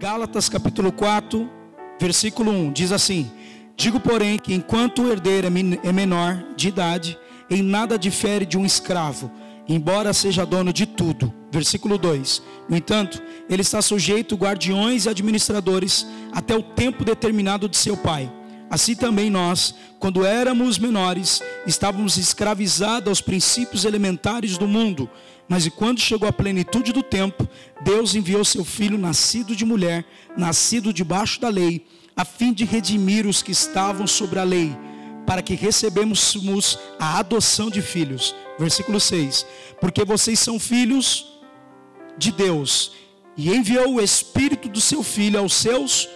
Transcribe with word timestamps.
Gálatas 0.00 0.48
capítulo 0.48 0.90
4, 0.90 1.46
versículo 2.00 2.50
1, 2.50 2.72
diz 2.72 2.90
assim: 2.90 3.30
Digo, 3.76 4.00
porém, 4.00 4.38
que 4.38 4.54
enquanto 4.54 5.02
o 5.02 5.12
herdeiro 5.12 5.46
é, 5.46 5.88
é 5.88 5.92
menor 5.92 6.42
de 6.56 6.68
idade, 6.68 7.18
em 7.50 7.62
nada 7.62 7.98
difere 7.98 8.46
de 8.46 8.56
um 8.56 8.64
escravo, 8.64 9.30
embora 9.68 10.14
seja 10.14 10.46
dono 10.46 10.72
de 10.72 10.86
tudo. 10.86 11.30
Versículo 11.52 11.98
2: 11.98 12.42
No 12.66 12.78
entanto, 12.78 13.22
ele 13.46 13.60
está 13.60 13.82
sujeito 13.82 14.36
guardiões 14.36 15.04
e 15.04 15.10
administradores 15.10 16.06
até 16.32 16.56
o 16.56 16.62
tempo 16.62 17.04
determinado 17.04 17.68
de 17.68 17.76
seu 17.76 17.94
pai. 17.94 18.32
Assim 18.70 18.94
também 18.94 19.28
nós, 19.28 19.74
quando 19.98 20.24
éramos 20.24 20.78
menores, 20.78 21.42
estávamos 21.66 22.16
escravizados 22.16 23.08
aos 23.08 23.20
princípios 23.20 23.84
elementares 23.84 24.56
do 24.56 24.68
mundo. 24.68 25.10
Mas 25.48 25.66
e 25.66 25.70
quando 25.70 25.98
chegou 25.98 26.28
a 26.28 26.32
plenitude 26.32 26.92
do 26.92 27.02
tempo, 27.02 27.48
Deus 27.82 28.14
enviou 28.14 28.44
seu 28.44 28.64
filho, 28.64 28.96
nascido 28.96 29.56
de 29.56 29.64
mulher, 29.64 30.04
nascido 30.36 30.92
debaixo 30.92 31.40
da 31.40 31.48
lei, 31.48 31.84
a 32.16 32.24
fim 32.24 32.52
de 32.52 32.64
redimir 32.64 33.26
os 33.26 33.42
que 33.42 33.50
estavam 33.50 34.06
sobre 34.06 34.38
a 34.38 34.44
lei, 34.44 34.76
para 35.26 35.42
que 35.42 35.54
recebêssemos 35.54 36.78
a 36.96 37.18
adoção 37.18 37.68
de 37.68 37.82
filhos. 37.82 38.36
Versículo 38.56 39.00
6: 39.00 39.44
Porque 39.80 40.04
vocês 40.04 40.38
são 40.38 40.60
filhos 40.60 41.26
de 42.16 42.30
Deus, 42.30 42.92
e 43.36 43.50
enviou 43.50 43.94
o 43.94 44.00
Espírito 44.00 44.68
do 44.68 44.80
seu 44.80 45.02
Filho 45.02 45.40
aos 45.40 45.54
seus 45.54 46.08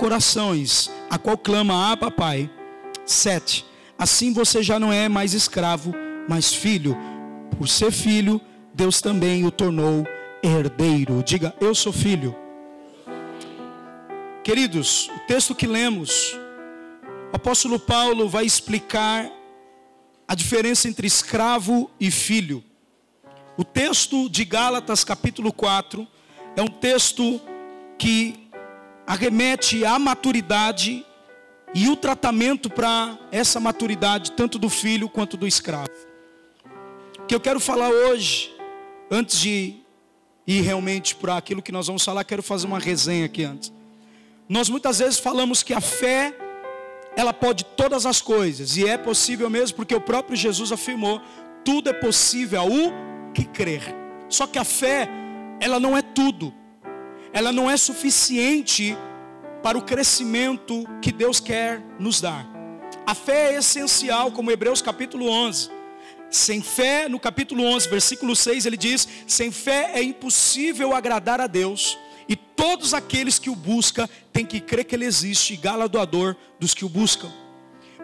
corações, 0.00 0.90
a 1.10 1.18
qual 1.18 1.36
clama, 1.36 1.92
Abba 1.92 2.10
Pai. 2.10 2.48
7. 3.04 3.66
Assim 3.98 4.32
você 4.32 4.62
já 4.62 4.80
não 4.80 4.90
é 4.90 5.10
mais 5.10 5.34
escravo, 5.34 5.94
mas 6.26 6.54
filho. 6.54 6.96
Por 7.58 7.68
ser 7.68 7.92
filho, 7.92 8.40
Deus 8.72 9.02
também 9.02 9.44
o 9.44 9.50
tornou 9.50 10.06
herdeiro. 10.42 11.22
Diga, 11.22 11.54
eu 11.60 11.74
sou 11.74 11.92
filho. 11.92 12.34
Queridos, 14.42 15.10
o 15.14 15.18
texto 15.26 15.54
que 15.54 15.66
lemos, 15.66 16.34
o 17.30 17.36
apóstolo 17.36 17.78
Paulo 17.78 18.26
vai 18.26 18.46
explicar 18.46 19.30
a 20.26 20.34
diferença 20.34 20.88
entre 20.88 21.06
escravo 21.06 21.90
e 22.00 22.10
filho. 22.10 22.64
O 23.54 23.64
texto 23.64 24.30
de 24.30 24.46
Gálatas, 24.46 25.04
capítulo 25.04 25.52
4, 25.52 26.08
é 26.56 26.62
um 26.62 26.68
texto 26.68 27.38
que 27.98 28.49
arremete 29.10 29.84
à 29.84 29.98
maturidade 29.98 31.04
e 31.74 31.88
o 31.88 31.96
tratamento 31.96 32.70
para 32.70 33.18
essa 33.32 33.58
maturidade, 33.58 34.30
tanto 34.30 34.56
do 34.56 34.70
filho 34.70 35.08
quanto 35.08 35.36
do 35.36 35.48
escravo. 35.48 35.90
O 37.18 37.26
que 37.26 37.34
eu 37.34 37.40
quero 37.40 37.58
falar 37.58 37.90
hoje 37.90 38.54
antes 39.10 39.40
de 39.40 39.74
ir 40.46 40.60
realmente 40.60 41.16
para 41.16 41.36
aquilo 41.36 41.60
que 41.60 41.72
nós 41.72 41.88
vamos 41.88 42.04
falar, 42.04 42.22
quero 42.22 42.40
fazer 42.40 42.68
uma 42.68 42.78
resenha 42.78 43.26
aqui 43.26 43.42
antes. 43.42 43.72
Nós 44.48 44.68
muitas 44.68 45.00
vezes 45.00 45.18
falamos 45.18 45.64
que 45.64 45.74
a 45.74 45.80
fé, 45.80 46.32
ela 47.16 47.32
pode 47.32 47.64
todas 47.64 48.06
as 48.06 48.20
coisas, 48.20 48.76
e 48.76 48.86
é 48.86 48.96
possível 48.96 49.50
mesmo, 49.50 49.74
porque 49.74 49.94
o 49.94 50.00
próprio 50.00 50.36
Jesus 50.36 50.70
afirmou: 50.70 51.20
tudo 51.64 51.90
é 51.90 51.92
possível 51.92 52.60
ao 52.60 53.32
que 53.34 53.44
crer. 53.44 53.82
Só 54.28 54.46
que 54.46 54.56
a 54.58 54.64
fé, 54.64 55.08
ela 55.58 55.80
não 55.80 55.96
é 55.98 56.02
tudo, 56.02 56.54
ela 57.32 57.52
não 57.52 57.70
é 57.70 57.76
suficiente 57.76 58.96
para 59.62 59.78
o 59.78 59.82
crescimento 59.82 60.84
que 61.00 61.12
Deus 61.12 61.40
quer 61.40 61.80
nos 61.98 62.20
dar. 62.20 62.46
A 63.06 63.14
fé 63.14 63.54
é 63.54 63.58
essencial, 63.58 64.32
como 64.32 64.50
Hebreus 64.50 64.82
capítulo 64.82 65.28
11. 65.28 65.70
Sem 66.30 66.62
fé, 66.62 67.08
no 67.08 67.18
capítulo 67.18 67.64
11, 67.64 67.88
versículo 67.88 68.36
6, 68.36 68.66
ele 68.66 68.76
diz: 68.76 69.08
Sem 69.26 69.50
fé 69.50 69.92
é 69.94 70.02
impossível 70.02 70.94
agradar 70.94 71.40
a 71.40 71.46
Deus, 71.46 71.98
e 72.28 72.36
todos 72.36 72.94
aqueles 72.94 73.38
que 73.38 73.50
o 73.50 73.56
buscam 73.56 74.08
têm 74.32 74.46
que 74.46 74.60
crer 74.60 74.84
que 74.84 74.94
Ele 74.94 75.04
existe, 75.04 75.54
e 75.54 75.56
galardoador 75.56 76.36
dos 76.58 76.72
que 76.72 76.84
o 76.84 76.88
buscam. 76.88 77.30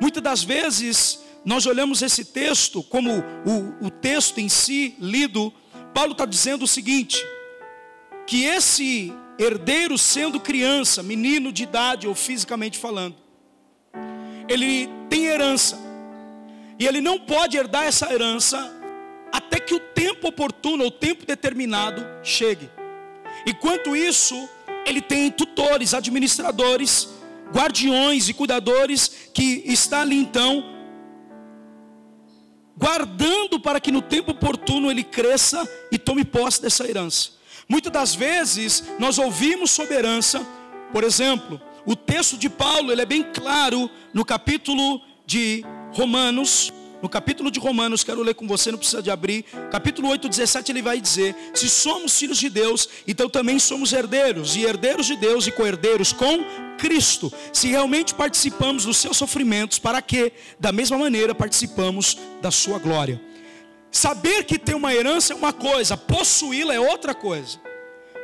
Muitas 0.00 0.22
das 0.22 0.42
vezes, 0.42 1.20
nós 1.44 1.66
olhamos 1.66 2.02
esse 2.02 2.24
texto 2.24 2.82
como 2.82 3.12
o, 3.44 3.86
o 3.86 3.90
texto 3.90 4.38
em 4.38 4.48
si 4.48 4.96
lido, 4.98 5.52
Paulo 5.94 6.12
está 6.12 6.26
dizendo 6.26 6.64
o 6.64 6.68
seguinte: 6.68 7.24
que 8.26 8.44
esse 8.44 9.14
herdeiro, 9.38 9.98
sendo 9.98 10.40
criança, 10.40 11.02
menino 11.02 11.52
de 11.52 11.62
idade 11.62 12.06
ou 12.06 12.14
fisicamente 12.14 12.78
falando, 12.78 13.16
ele 14.48 14.88
tem 15.08 15.24
herança, 15.24 15.78
e 16.78 16.86
ele 16.86 17.00
não 17.00 17.18
pode 17.18 17.56
herdar 17.56 17.84
essa 17.84 18.12
herança 18.12 18.72
até 19.32 19.58
que 19.58 19.74
o 19.74 19.80
tempo 19.80 20.28
oportuno, 20.28 20.86
o 20.86 20.90
tempo 20.90 21.26
determinado 21.26 22.04
chegue. 22.22 22.70
Enquanto 23.46 23.96
isso, 23.96 24.48
ele 24.84 25.00
tem 25.00 25.30
tutores, 25.30 25.94
administradores, 25.94 27.08
guardiões 27.52 28.28
e 28.28 28.34
cuidadores 28.34 29.30
que 29.32 29.62
está 29.66 30.00
ali 30.00 30.16
então 30.16 30.76
guardando 32.76 33.58
para 33.58 33.80
que 33.80 33.90
no 33.90 34.02
tempo 34.02 34.32
oportuno 34.32 34.90
ele 34.90 35.02
cresça 35.02 35.66
e 35.90 35.98
tome 35.98 36.24
posse 36.24 36.60
dessa 36.60 36.86
herança. 36.86 37.35
Muitas 37.68 37.92
das 37.92 38.14
vezes 38.14 38.84
nós 38.98 39.18
ouvimos 39.18 39.70
sobre 39.70 39.94
herança, 39.94 40.46
por 40.92 41.02
exemplo, 41.02 41.60
o 41.84 41.96
texto 41.96 42.36
de 42.36 42.48
Paulo, 42.48 42.92
ele 42.92 43.02
é 43.02 43.06
bem 43.06 43.24
claro 43.34 43.90
no 44.14 44.24
capítulo 44.24 45.00
de 45.26 45.64
Romanos, 45.92 46.72
no 47.02 47.08
capítulo 47.08 47.50
de 47.50 47.60
Romanos, 47.60 48.02
quero 48.02 48.22
ler 48.22 48.34
com 48.34 48.46
você, 48.46 48.70
não 48.70 48.78
precisa 48.78 49.02
de 49.02 49.10
abrir. 49.10 49.44
Capítulo 49.70 50.08
8, 50.08 50.28
17, 50.28 50.72
ele 50.72 50.80
vai 50.80 51.00
dizer: 51.00 51.36
Se 51.52 51.68
somos 51.68 52.18
filhos 52.18 52.38
de 52.38 52.48
Deus, 52.48 52.88
então 53.06 53.28
também 53.28 53.58
somos 53.58 53.92
herdeiros, 53.92 54.56
e 54.56 54.64
herdeiros 54.64 55.06
de 55.06 55.16
Deus 55.16 55.46
e 55.46 55.52
co-herdeiros 55.52 56.12
com 56.12 56.38
Cristo. 56.78 57.32
Se 57.52 57.68
realmente 57.68 58.14
participamos 58.14 58.84
dos 58.84 58.96
seus 58.96 59.16
sofrimentos, 59.16 59.78
para 59.78 60.00
que, 60.00 60.32
da 60.58 60.72
mesma 60.72 60.96
maneira, 60.96 61.34
participamos 61.34 62.16
da 62.40 62.50
sua 62.50 62.78
glória. 62.78 63.20
Saber 63.96 64.44
que 64.44 64.58
tem 64.58 64.74
uma 64.74 64.94
herança 64.94 65.32
é 65.32 65.36
uma 65.36 65.54
coisa, 65.54 65.96
possuí-la 65.96 66.74
é 66.74 66.78
outra 66.78 67.14
coisa. 67.14 67.58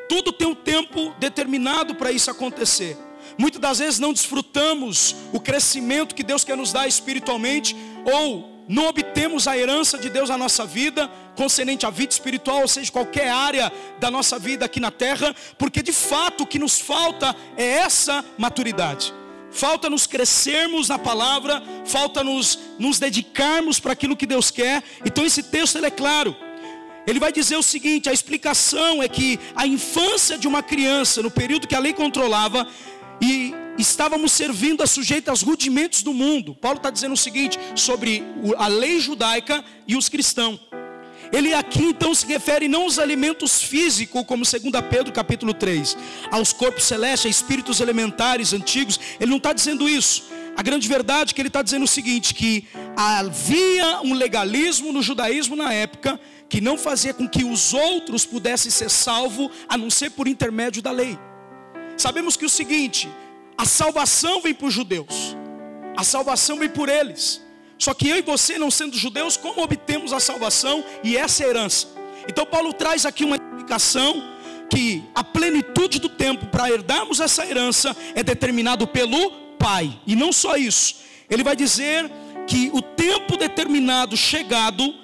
Tudo 0.06 0.30
tem 0.30 0.46
um 0.46 0.54
tempo 0.54 1.14
determinado 1.18 1.94
para 1.94 2.12
isso 2.12 2.30
acontecer. 2.30 2.94
Muitas 3.38 3.58
das 3.58 3.78
vezes 3.78 3.98
não 3.98 4.12
desfrutamos 4.12 5.16
o 5.32 5.40
crescimento 5.40 6.14
que 6.14 6.22
Deus 6.22 6.44
quer 6.44 6.58
nos 6.58 6.74
dar 6.74 6.86
espiritualmente, 6.86 7.74
ou 8.04 8.66
não 8.68 8.86
obtemos 8.88 9.48
a 9.48 9.56
herança 9.56 9.96
de 9.96 10.10
Deus 10.10 10.28
na 10.28 10.36
nossa 10.36 10.66
vida, 10.66 11.10
concernente 11.34 11.86
à 11.86 11.90
vida 11.90 12.12
espiritual, 12.12 12.60
ou 12.60 12.68
seja, 12.68 12.92
qualquer 12.92 13.30
área 13.30 13.72
da 13.98 14.10
nossa 14.10 14.38
vida 14.38 14.66
aqui 14.66 14.78
na 14.78 14.90
terra, 14.90 15.34
porque 15.56 15.82
de 15.82 15.92
fato 15.94 16.42
o 16.42 16.46
que 16.46 16.58
nos 16.58 16.82
falta 16.82 17.34
é 17.56 17.64
essa 17.64 18.22
maturidade. 18.36 19.14
Falta 19.52 19.90
nos 19.90 20.06
crescermos 20.06 20.88
na 20.88 20.98
palavra, 20.98 21.62
falta 21.84 22.24
nos, 22.24 22.58
nos 22.78 22.98
dedicarmos 22.98 23.78
para 23.78 23.92
aquilo 23.92 24.16
que 24.16 24.26
Deus 24.26 24.50
quer. 24.50 24.82
Então 25.04 25.24
esse 25.24 25.42
texto 25.42 25.76
ele 25.76 25.86
é 25.86 25.90
claro. 25.90 26.34
Ele 27.06 27.20
vai 27.20 27.32
dizer 27.32 27.56
o 27.56 27.62
seguinte: 27.62 28.08
a 28.08 28.12
explicação 28.12 29.02
é 29.02 29.08
que 29.08 29.38
a 29.54 29.66
infância 29.66 30.38
de 30.38 30.48
uma 30.48 30.62
criança, 30.62 31.22
no 31.22 31.30
período 31.30 31.66
que 31.66 31.74
a 31.74 31.80
lei 31.80 31.92
controlava, 31.92 32.66
e 33.20 33.54
estávamos 33.78 34.32
servindo 34.32 34.82
a 34.82 34.86
sujeita 34.86 35.30
aos 35.30 35.42
rudimentos 35.42 36.02
do 36.02 36.12
mundo. 36.12 36.54
Paulo 36.54 36.78
está 36.78 36.90
dizendo 36.90 37.12
o 37.12 37.16
seguinte 37.16 37.58
sobre 37.74 38.24
a 38.56 38.68
lei 38.68 39.00
judaica 39.00 39.64
e 39.86 39.96
os 39.96 40.08
cristãos. 40.08 40.60
Ele 41.32 41.54
aqui 41.54 41.84
então 41.84 42.14
se 42.14 42.26
refere 42.26 42.68
não 42.68 42.82
aos 42.82 42.98
alimentos 42.98 43.62
físicos, 43.62 44.24
como 44.26 44.44
2 44.44 44.62
Pedro 44.90 45.12
capítulo 45.12 45.54
3, 45.54 45.96
aos 46.30 46.52
corpos 46.52 46.84
celestes, 46.84 47.26
a 47.26 47.30
espíritos 47.30 47.80
elementares 47.80 48.52
antigos. 48.52 49.00
Ele 49.18 49.30
não 49.30 49.38
está 49.38 49.54
dizendo 49.54 49.88
isso. 49.88 50.24
A 50.54 50.62
grande 50.62 50.86
verdade 50.86 51.32
é 51.32 51.34
que 51.34 51.40
ele 51.40 51.48
está 51.48 51.62
dizendo 51.62 51.84
o 51.84 51.88
seguinte: 51.88 52.34
que 52.34 52.66
havia 52.94 54.02
um 54.02 54.12
legalismo 54.12 54.92
no 54.92 55.02
judaísmo 55.02 55.56
na 55.56 55.72
época 55.72 56.20
que 56.50 56.60
não 56.60 56.76
fazia 56.76 57.14
com 57.14 57.26
que 57.26 57.44
os 57.44 57.72
outros 57.72 58.26
pudessem 58.26 58.70
ser 58.70 58.90
salvos, 58.90 59.50
a 59.66 59.78
não 59.78 59.88
ser 59.88 60.10
por 60.10 60.28
intermédio 60.28 60.82
da 60.82 60.90
lei. 60.90 61.18
Sabemos 61.96 62.36
que 62.36 62.44
o 62.44 62.48
seguinte, 62.48 63.08
a 63.56 63.64
salvação 63.64 64.42
vem 64.42 64.52
por 64.52 64.70
judeus. 64.70 65.34
A 65.96 66.04
salvação 66.04 66.58
vem 66.58 66.68
por 66.68 66.90
eles. 66.90 67.40
Só 67.82 67.92
que 67.92 68.08
eu 68.08 68.16
e 68.16 68.22
você, 68.22 68.58
não 68.58 68.70
sendo 68.70 68.96
judeus, 68.96 69.36
como 69.36 69.60
obtemos 69.60 70.12
a 70.12 70.20
salvação 70.20 70.84
e 71.02 71.16
essa 71.16 71.42
herança? 71.42 71.88
Então 72.28 72.46
Paulo 72.46 72.72
traz 72.72 73.04
aqui 73.04 73.24
uma 73.24 73.34
explicação 73.34 74.22
que 74.70 75.02
a 75.12 75.24
plenitude 75.24 75.98
do 75.98 76.08
tempo 76.08 76.46
para 76.46 76.70
herdarmos 76.70 77.18
essa 77.18 77.44
herança 77.44 77.96
é 78.14 78.22
determinado 78.22 78.86
pelo 78.86 79.32
Pai. 79.58 79.98
E 80.06 80.14
não 80.14 80.32
só 80.32 80.56
isso. 80.56 80.94
Ele 81.28 81.42
vai 81.42 81.56
dizer 81.56 82.08
que 82.46 82.70
o 82.72 82.80
tempo 82.80 83.36
determinado 83.36 84.16
chegado, 84.16 84.94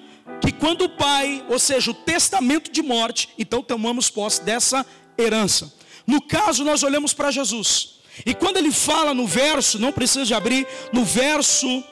que 0.40 0.52
quando 0.52 0.82
o 0.82 0.88
Pai, 0.88 1.44
ou 1.48 1.58
seja, 1.58 1.90
o 1.90 1.94
testamento 1.94 2.70
de 2.70 2.80
morte, 2.80 3.28
então 3.36 3.60
tomamos 3.60 4.08
posse 4.08 4.40
dessa 4.44 4.86
herança. 5.18 5.74
No 6.06 6.22
caso, 6.22 6.62
nós 6.62 6.84
olhamos 6.84 7.12
para 7.12 7.32
Jesus. 7.32 7.98
E 8.24 8.32
quando 8.34 8.56
ele 8.56 8.70
fala 8.70 9.12
no 9.12 9.26
verso, 9.26 9.80
não 9.80 9.90
precisa 9.90 10.24
de 10.24 10.32
abrir, 10.32 10.64
no 10.92 11.04
verso 11.04 11.82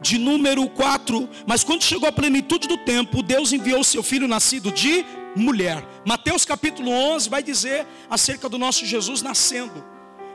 de 0.00 0.18
número 0.18 0.68
4, 0.68 1.28
mas 1.46 1.62
quando 1.62 1.82
chegou 1.82 2.08
a 2.08 2.12
plenitude 2.12 2.66
do 2.66 2.78
tempo, 2.78 3.22
Deus 3.22 3.52
enviou 3.52 3.84
seu 3.84 4.02
filho 4.02 4.26
nascido 4.26 4.72
de 4.72 5.04
mulher. 5.36 5.84
Mateus 6.06 6.44
capítulo 6.44 6.90
11 6.90 7.28
vai 7.28 7.42
dizer 7.42 7.86
acerca 8.08 8.48
do 8.48 8.58
nosso 8.58 8.86
Jesus 8.86 9.22
nascendo, 9.22 9.84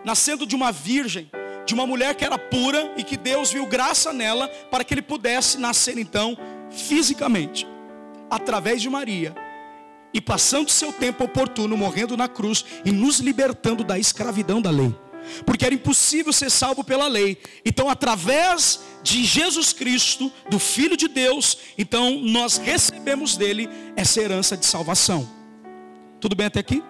nascendo 0.03 0.45
de 0.45 0.55
uma 0.55 0.71
virgem, 0.71 1.29
de 1.65 1.73
uma 1.73 1.87
mulher 1.87 2.13
que 2.15 2.23
era 2.23 2.37
pura 2.37 2.93
e 2.95 3.03
que 3.03 3.17
Deus 3.17 3.51
viu 3.51 3.65
graça 3.65 4.13
nela 4.13 4.47
para 4.69 4.83
que 4.83 4.93
ele 4.93 5.01
pudesse 5.01 5.57
nascer 5.57 5.97
então 5.97 6.37
fisicamente, 6.69 7.67
através 8.29 8.81
de 8.81 8.89
Maria. 8.89 9.35
E 10.13 10.21
passando 10.21 10.69
seu 10.69 10.93
tempo 10.93 11.25
oportuno, 11.25 11.75
morrendo 11.75 12.15
na 12.15 12.29
cruz 12.29 12.63
e 12.85 12.91
nos 12.91 13.19
libertando 13.19 13.83
da 13.83 13.99
escravidão 13.99 14.61
da 14.61 14.69
lei 14.69 14.95
porque 15.45 15.65
era 15.65 15.75
impossível 15.75 16.31
ser 16.31 16.49
salvo 16.49 16.83
pela 16.83 17.07
lei. 17.07 17.37
Então, 17.65 17.89
através 17.89 18.81
de 19.03 19.23
Jesus 19.23 19.71
Cristo, 19.73 20.31
do 20.49 20.59
Filho 20.59 20.97
de 20.97 21.07
Deus, 21.07 21.57
então 21.77 22.19
nós 22.21 22.57
recebemos 22.57 23.37
dele 23.37 23.69
essa 23.95 24.21
herança 24.21 24.57
de 24.57 24.65
salvação. 24.65 25.29
Tudo 26.19 26.35
bem 26.35 26.47
até 26.47 26.59
aqui? 26.59 26.83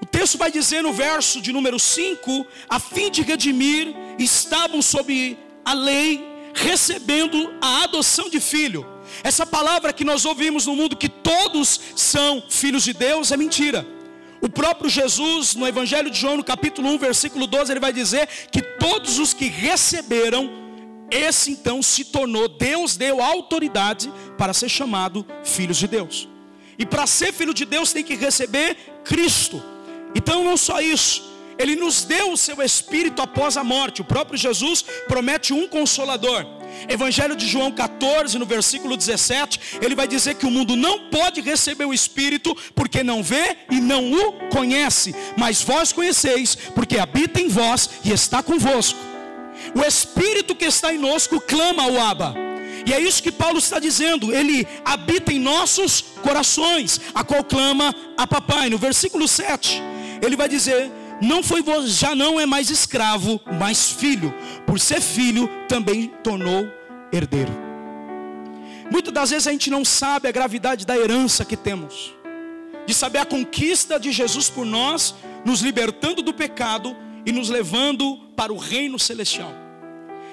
O 0.00 0.06
texto 0.06 0.38
vai 0.38 0.50
dizer 0.50 0.82
no 0.82 0.92
verso 0.92 1.40
de 1.40 1.52
número 1.52 1.78
5: 1.78 2.46
a 2.68 2.78
fim 2.78 3.10
de 3.10 3.22
redimir, 3.22 3.94
estavam 4.18 4.80
sob 4.82 5.36
a 5.64 5.72
lei, 5.72 6.24
recebendo 6.54 7.54
a 7.60 7.84
adoção 7.84 8.28
de 8.28 8.40
filho. 8.40 8.86
Essa 9.22 9.46
palavra 9.46 9.92
que 9.92 10.04
nós 10.04 10.24
ouvimos 10.24 10.66
no 10.66 10.76
mundo 10.76 10.96
que 10.96 11.08
todos 11.08 11.80
são 11.96 12.42
filhos 12.48 12.84
de 12.84 12.92
Deus 12.92 13.32
é 13.32 13.36
mentira. 13.36 13.86
O 14.40 14.48
próprio 14.48 14.88
Jesus, 14.88 15.54
no 15.54 15.66
Evangelho 15.66 16.10
de 16.10 16.18
João, 16.18 16.36
no 16.36 16.44
capítulo 16.44 16.88
1, 16.90 16.98
versículo 16.98 17.46
12, 17.46 17.72
ele 17.72 17.80
vai 17.80 17.92
dizer 17.92 18.28
que 18.52 18.62
todos 18.62 19.18
os 19.18 19.34
que 19.34 19.46
receberam, 19.46 20.50
esse 21.10 21.50
então 21.50 21.82
se 21.82 22.04
tornou, 22.04 22.48
Deus 22.48 22.96
deu 22.96 23.22
autoridade 23.22 24.12
para 24.36 24.52
ser 24.52 24.68
chamado 24.68 25.26
filhos 25.42 25.76
de 25.76 25.88
Deus. 25.88 26.28
E 26.78 26.86
para 26.86 27.06
ser 27.06 27.32
filho 27.32 27.52
de 27.52 27.64
Deus 27.64 27.92
tem 27.92 28.04
que 28.04 28.14
receber 28.14 28.76
Cristo. 29.04 29.60
Então 30.14 30.44
não 30.44 30.56
só 30.56 30.80
isso, 30.80 31.28
ele 31.58 31.74
nos 31.74 32.04
deu 32.04 32.32
o 32.32 32.36
seu 32.36 32.62
espírito 32.62 33.20
após 33.20 33.56
a 33.56 33.64
morte. 33.64 34.00
O 34.00 34.04
próprio 34.04 34.38
Jesus 34.38 34.84
promete 35.08 35.52
um 35.52 35.66
consolador. 35.66 36.57
Evangelho 36.88 37.34
de 37.34 37.46
João 37.46 37.72
14, 37.72 38.38
no 38.38 38.46
versículo 38.46 38.96
17, 38.96 39.78
ele 39.80 39.94
vai 39.94 40.06
dizer 40.06 40.34
que 40.34 40.46
o 40.46 40.50
mundo 40.50 40.76
não 40.76 41.08
pode 41.10 41.40
receber 41.40 41.84
o 41.84 41.94
Espírito 41.94 42.56
porque 42.74 43.02
não 43.02 43.22
vê 43.22 43.56
e 43.70 43.80
não 43.80 44.12
o 44.12 44.48
conhece, 44.48 45.14
mas 45.36 45.62
vós 45.62 45.92
conheceis, 45.92 46.56
porque 46.74 46.98
habita 46.98 47.40
em 47.40 47.48
vós 47.48 47.90
e 48.04 48.12
está 48.12 48.42
convosco. 48.42 48.98
O 49.74 49.82
Espírito 49.82 50.54
que 50.54 50.64
está 50.64 50.92
em 50.92 50.98
nós 50.98 51.28
clama 51.46 51.82
ao 51.82 52.00
Abba. 52.00 52.34
E 52.86 52.92
é 52.92 53.00
isso 53.00 53.22
que 53.22 53.32
Paulo 53.32 53.58
está 53.58 53.78
dizendo. 53.78 54.32
Ele 54.34 54.66
habita 54.84 55.32
em 55.32 55.38
nossos 55.38 56.00
corações, 56.22 57.00
a 57.14 57.22
qual 57.22 57.44
clama 57.44 57.94
a 58.16 58.26
papai. 58.26 58.70
No 58.70 58.78
versículo 58.78 59.26
7, 59.28 59.82
ele 60.22 60.36
vai 60.36 60.48
dizer: 60.48 60.90
não 61.20 61.42
foi 61.42 61.64
já 61.86 62.14
não 62.14 62.38
é 62.38 62.46
mais 62.46 62.70
escravo, 62.70 63.40
mas 63.58 63.90
filho. 63.90 64.32
Por 64.66 64.78
ser 64.78 65.00
filho, 65.00 65.48
também 65.68 66.12
tornou 66.22 66.68
herdeiro. 67.12 67.52
Muitas 68.90 69.12
das 69.12 69.30
vezes 69.30 69.46
a 69.46 69.52
gente 69.52 69.70
não 69.70 69.84
sabe 69.84 70.28
a 70.28 70.32
gravidade 70.32 70.86
da 70.86 70.96
herança 70.96 71.44
que 71.44 71.56
temos, 71.56 72.14
de 72.86 72.94
saber 72.94 73.18
a 73.18 73.26
conquista 73.26 74.00
de 74.00 74.10
Jesus 74.12 74.48
por 74.48 74.64
nós, 74.64 75.14
nos 75.44 75.60
libertando 75.60 76.22
do 76.22 76.32
pecado 76.32 76.96
e 77.26 77.32
nos 77.32 77.50
levando 77.50 78.18
para 78.34 78.52
o 78.52 78.56
reino 78.56 78.98
celestial. 78.98 79.52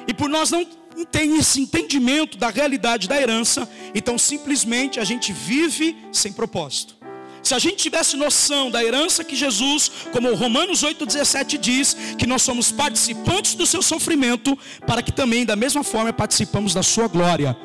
E 0.08 0.14
por 0.14 0.30
nós 0.30 0.52
não 0.52 0.66
ter 1.12 1.26
esse 1.26 1.60
entendimento 1.60 2.38
da 2.38 2.50
realidade 2.50 3.08
da 3.08 3.20
herança, 3.20 3.70
então 3.94 4.18
simplesmente 4.18 5.00
a 5.00 5.04
gente 5.04 5.34
vive 5.34 5.98
sem 6.12 6.32
propósito. 6.32 6.96
Se 7.46 7.54
a 7.54 7.60
gente 7.60 7.76
tivesse 7.76 8.18
noção 8.18 8.72
da 8.72 8.84
herança 8.84 9.24
que 9.24 9.36
Jesus, 9.36 9.92
como 10.12 10.34
Romanos 10.34 10.84
8,17 10.84 11.60
diz, 11.60 11.96
que 12.18 12.26
nós 12.26 12.42
somos 12.42 12.72
participantes 12.72 13.54
do 13.54 13.68
seu 13.68 13.84
sofrimento, 13.84 14.58
para 14.88 15.04
que 15.04 15.12
também, 15.12 15.46
da 15.46 15.56
mesma 15.56 15.84
forma, 15.84 16.12
participamos 16.12 16.74
da 16.74 16.82
sua 16.82 17.08
glória. 17.08 17.56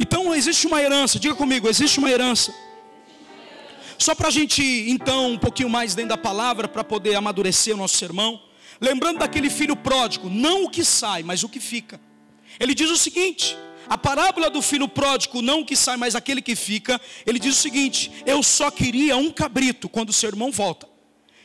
Então 0.00 0.34
existe 0.34 0.66
uma 0.66 0.82
herança, 0.82 1.16
diga 1.16 1.36
comigo, 1.36 1.68
existe 1.68 2.00
uma 2.00 2.10
herança. 2.10 2.52
Só 3.96 4.16
para 4.16 4.26
a 4.26 4.32
gente 4.32 4.60
então 4.90 5.30
um 5.30 5.38
pouquinho 5.38 5.70
mais 5.70 5.94
dentro 5.94 6.08
da 6.08 6.18
palavra, 6.18 6.66
para 6.66 6.82
poder 6.82 7.14
amadurecer 7.14 7.74
o 7.74 7.78
nosso 7.78 7.96
sermão. 7.96 8.42
Lembrando 8.80 9.20
daquele 9.20 9.48
filho 9.48 9.76
pródigo, 9.76 10.28
não 10.28 10.64
o 10.64 10.68
que 10.68 10.84
sai, 10.84 11.22
mas 11.22 11.44
o 11.44 11.48
que 11.48 11.60
fica. 11.60 12.00
Ele 12.58 12.74
diz 12.74 12.90
o 12.90 12.96
seguinte: 12.96 13.56
a 13.88 13.96
parábola 13.96 14.50
do 14.50 14.60
filho 14.60 14.86
pródigo, 14.86 15.40
não 15.40 15.64
que 15.64 15.74
sai, 15.74 15.96
mas 15.96 16.14
aquele 16.14 16.42
que 16.42 16.54
fica, 16.54 17.00
ele 17.26 17.38
diz 17.38 17.56
o 17.56 17.60
seguinte: 17.60 18.10
Eu 18.26 18.42
só 18.42 18.70
queria 18.70 19.16
um 19.16 19.30
cabrito 19.30 19.88
quando 19.88 20.10
o 20.10 20.12
seu 20.12 20.28
irmão 20.28 20.52
volta. 20.52 20.88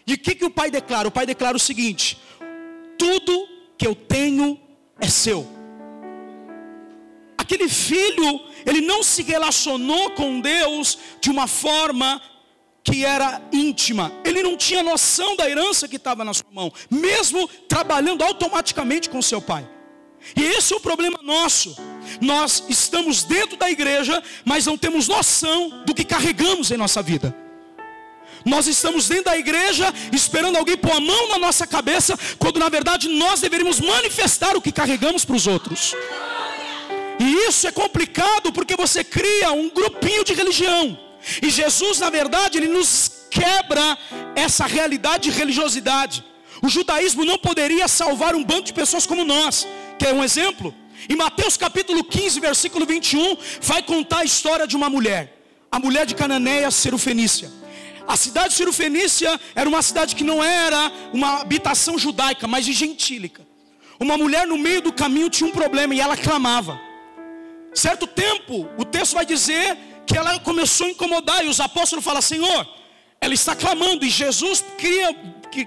E 0.05 0.13
o 0.13 0.17
que, 0.17 0.35
que 0.35 0.45
o 0.45 0.49
pai 0.49 0.69
declara? 0.69 1.07
O 1.07 1.11
pai 1.11 1.25
declara 1.25 1.55
o 1.55 1.59
seguinte: 1.59 2.17
Tudo 2.97 3.47
que 3.77 3.87
eu 3.87 3.95
tenho 3.95 4.59
é 4.99 5.07
seu. 5.07 5.47
Aquele 7.37 7.67
filho, 7.69 8.41
ele 8.65 8.81
não 8.81 9.03
se 9.03 9.21
relacionou 9.23 10.11
com 10.11 10.39
Deus 10.39 10.97
de 11.21 11.29
uma 11.29 11.47
forma 11.47 12.21
que 12.83 13.05
era 13.05 13.41
íntima. 13.51 14.11
Ele 14.25 14.43
não 14.43 14.57
tinha 14.57 14.83
noção 14.83 15.35
da 15.35 15.49
herança 15.49 15.87
que 15.87 15.95
estava 15.95 16.25
na 16.25 16.33
sua 16.33 16.51
mão, 16.51 16.71
mesmo 16.89 17.47
trabalhando 17.67 18.23
automaticamente 18.23 19.09
com 19.09 19.21
seu 19.21 19.41
pai. 19.41 19.67
E 20.35 20.43
esse 20.43 20.73
é 20.73 20.77
o 20.77 20.79
problema 20.79 21.19
nosso. 21.21 21.75
Nós 22.21 22.63
estamos 22.69 23.23
dentro 23.23 23.57
da 23.57 23.69
igreja, 23.69 24.21
mas 24.45 24.65
não 24.65 24.77
temos 24.77 25.07
noção 25.07 25.83
do 25.85 25.93
que 25.93 26.03
carregamos 26.03 26.71
em 26.71 26.77
nossa 26.77 27.01
vida. 27.01 27.35
Nós 28.45 28.67
estamos 28.67 29.07
dentro 29.07 29.25
da 29.25 29.37
igreja 29.37 29.93
esperando 30.11 30.57
alguém 30.57 30.75
pôr 30.75 30.91
a 30.91 30.99
mão 30.99 31.29
na 31.29 31.37
nossa 31.37 31.65
cabeça, 31.65 32.17
quando 32.37 32.59
na 32.59 32.67
verdade 32.67 33.07
nós 33.07 33.39
deveríamos 33.39 33.79
manifestar 33.79 34.55
o 34.55 34.61
que 34.61 34.71
carregamos 34.71 35.23
para 35.23 35.35
os 35.35 35.47
outros. 35.47 35.95
E 37.19 37.47
isso 37.47 37.67
é 37.67 37.71
complicado 37.71 38.51
porque 38.51 38.75
você 38.75 39.03
cria 39.03 39.51
um 39.51 39.69
grupinho 39.69 40.23
de 40.23 40.33
religião. 40.33 40.99
E 41.41 41.49
Jesus, 41.49 41.99
na 41.99 42.09
verdade, 42.09 42.57
ele 42.57 42.67
nos 42.67 43.27
quebra 43.29 43.97
essa 44.35 44.65
realidade 44.65 45.31
de 45.31 45.37
religiosidade. 45.37 46.23
O 46.61 46.67
judaísmo 46.69 47.23
não 47.23 47.37
poderia 47.37 47.87
salvar 47.87 48.35
um 48.35 48.43
bando 48.43 48.63
de 48.63 48.73
pessoas 48.73 49.05
como 49.05 49.23
nós. 49.23 49.67
Quer 49.97 50.13
um 50.13 50.23
exemplo? 50.23 50.73
Em 51.09 51.15
Mateus 51.15 51.57
capítulo 51.57 52.03
15, 52.03 52.39
versículo 52.39 52.85
21, 52.85 53.37
vai 53.61 53.83
contar 53.83 54.19
a 54.19 54.23
história 54.23 54.65
de 54.65 54.75
uma 54.75 54.89
mulher, 54.89 55.37
a 55.71 55.79
mulher 55.79 56.05
de 56.05 56.15
Cananéia 56.15 56.71
Serufenícia. 56.71 57.51
A 58.07 58.15
cidade 58.17 58.49
de 58.49 58.55
Serufenícia 58.55 59.39
era 59.55 59.67
uma 59.67 59.81
cidade 59.81 60.15
que 60.15 60.23
não 60.23 60.43
era 60.43 60.91
uma 61.13 61.41
habitação 61.41 61.97
judaica, 61.97 62.47
mas 62.47 62.65
de 62.65 62.73
gentílica. 62.73 63.45
Uma 63.99 64.17
mulher 64.17 64.45
no 64.45 64.57
meio 64.57 64.81
do 64.81 64.91
caminho 64.91 65.29
tinha 65.29 65.49
um 65.49 65.53
problema 65.53 65.93
e 65.95 66.01
ela 66.01 66.17
clamava. 66.17 66.79
Certo 67.73 68.05
tempo, 68.05 68.67
o 68.77 68.85
texto 68.85 69.13
vai 69.13 69.25
dizer 69.25 69.77
que 70.05 70.17
ela 70.17 70.39
começou 70.39 70.87
a 70.87 70.89
incomodar 70.89 71.43
e 71.45 71.47
os 71.47 71.59
apóstolos 71.59 72.03
falam: 72.03 72.21
Senhor, 72.21 72.67
ela 73.19 73.33
está 73.33 73.55
clamando 73.55 74.05
e 74.05 74.09
Jesus, 74.09 74.63
queria, 74.77 75.13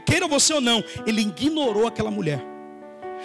queira 0.05 0.29
você 0.29 0.53
ou 0.53 0.61
não, 0.61 0.85
ele 1.07 1.23
ignorou 1.23 1.87
aquela 1.87 2.11
mulher. 2.11 2.56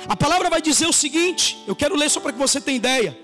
A 0.08 0.16
palavra 0.16 0.50
vai 0.50 0.62
dizer 0.62 0.88
o 0.88 0.94
seguinte, 0.94 1.58
eu 1.68 1.76
quero 1.76 1.96
ler 1.96 2.10
só 2.10 2.20
para 2.20 2.32
que 2.34 2.40
você 2.40 2.60
tenha 2.60 2.78
ideia. 2.78 3.18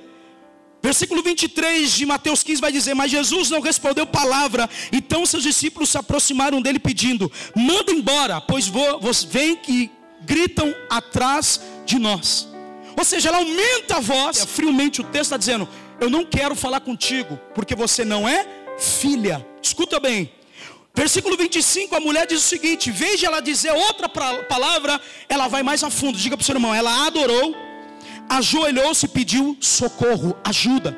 Versículo 0.81 1.24
23 1.24 1.91
de 1.91 2.05
Mateus 2.05 2.43
15 2.43 2.62
vai 2.62 2.72
dizer: 2.72 2.93
Mas 2.93 3.12
Jesus 3.12 3.50
não 3.50 3.62
respondeu 3.62 4.05
palavra. 4.05 4.69
Então 4.91 5.25
seus 5.25 5.43
discípulos 5.43 5.89
se 5.89 5.98
aproximaram 5.98 6.62
dele 6.62 6.79
pedindo: 6.79 7.31
Manda 7.55 7.91
embora, 7.91 8.39
pois 8.39 8.69
vem 9.24 9.55
que 9.55 9.91
gritam 10.22 10.74
atrás 10.89 11.60
de 11.86 11.98
nós. 11.98 12.48
Ou 12.98 13.03
seja, 13.03 13.29
ela 13.29 13.39
aumenta 13.39 13.98
a 13.98 14.00
voz. 14.00 14.46
Friamente 14.46 15.01
o 15.01 15.03
texto 15.03 15.25
está 15.25 15.38
dizendo: 15.38 15.67
Eu 16.00 16.10
não 16.10 16.24
quero 16.24 16.55
falar 16.55 16.79
contigo, 16.79 17.39
porque 17.53 17.75
você 17.75 18.05
não 18.05 18.27
é 18.27 18.46
filha. 18.77 19.46
Escuta 19.62 20.00
bem. 20.00 20.31
Versículo 20.98 21.38
25, 21.38 21.96
a 21.96 22.00
mulher 22.00 22.25
diz 22.25 22.39
o 22.39 22.48
seguinte: 22.48 22.89
veja 22.89 23.27
ela 23.27 23.39
dizer 23.39 23.72
outra 23.72 24.10
palavra, 24.10 25.00
ela 25.30 25.48
vai 25.48 25.62
mais 25.62 25.84
a 25.84 25.92
fundo. 25.92 26.18
Diga 26.18 26.36
para 26.36 26.42
o 26.42 26.46
seu 26.46 26.56
irmão: 26.56 26.74
ela 26.74 27.06
adorou, 27.06 27.56
ajoelhou-se 28.27 29.06
e 29.06 29.10
pediu 29.10 29.56
socorro, 29.62 30.36
ajuda. 30.44 30.98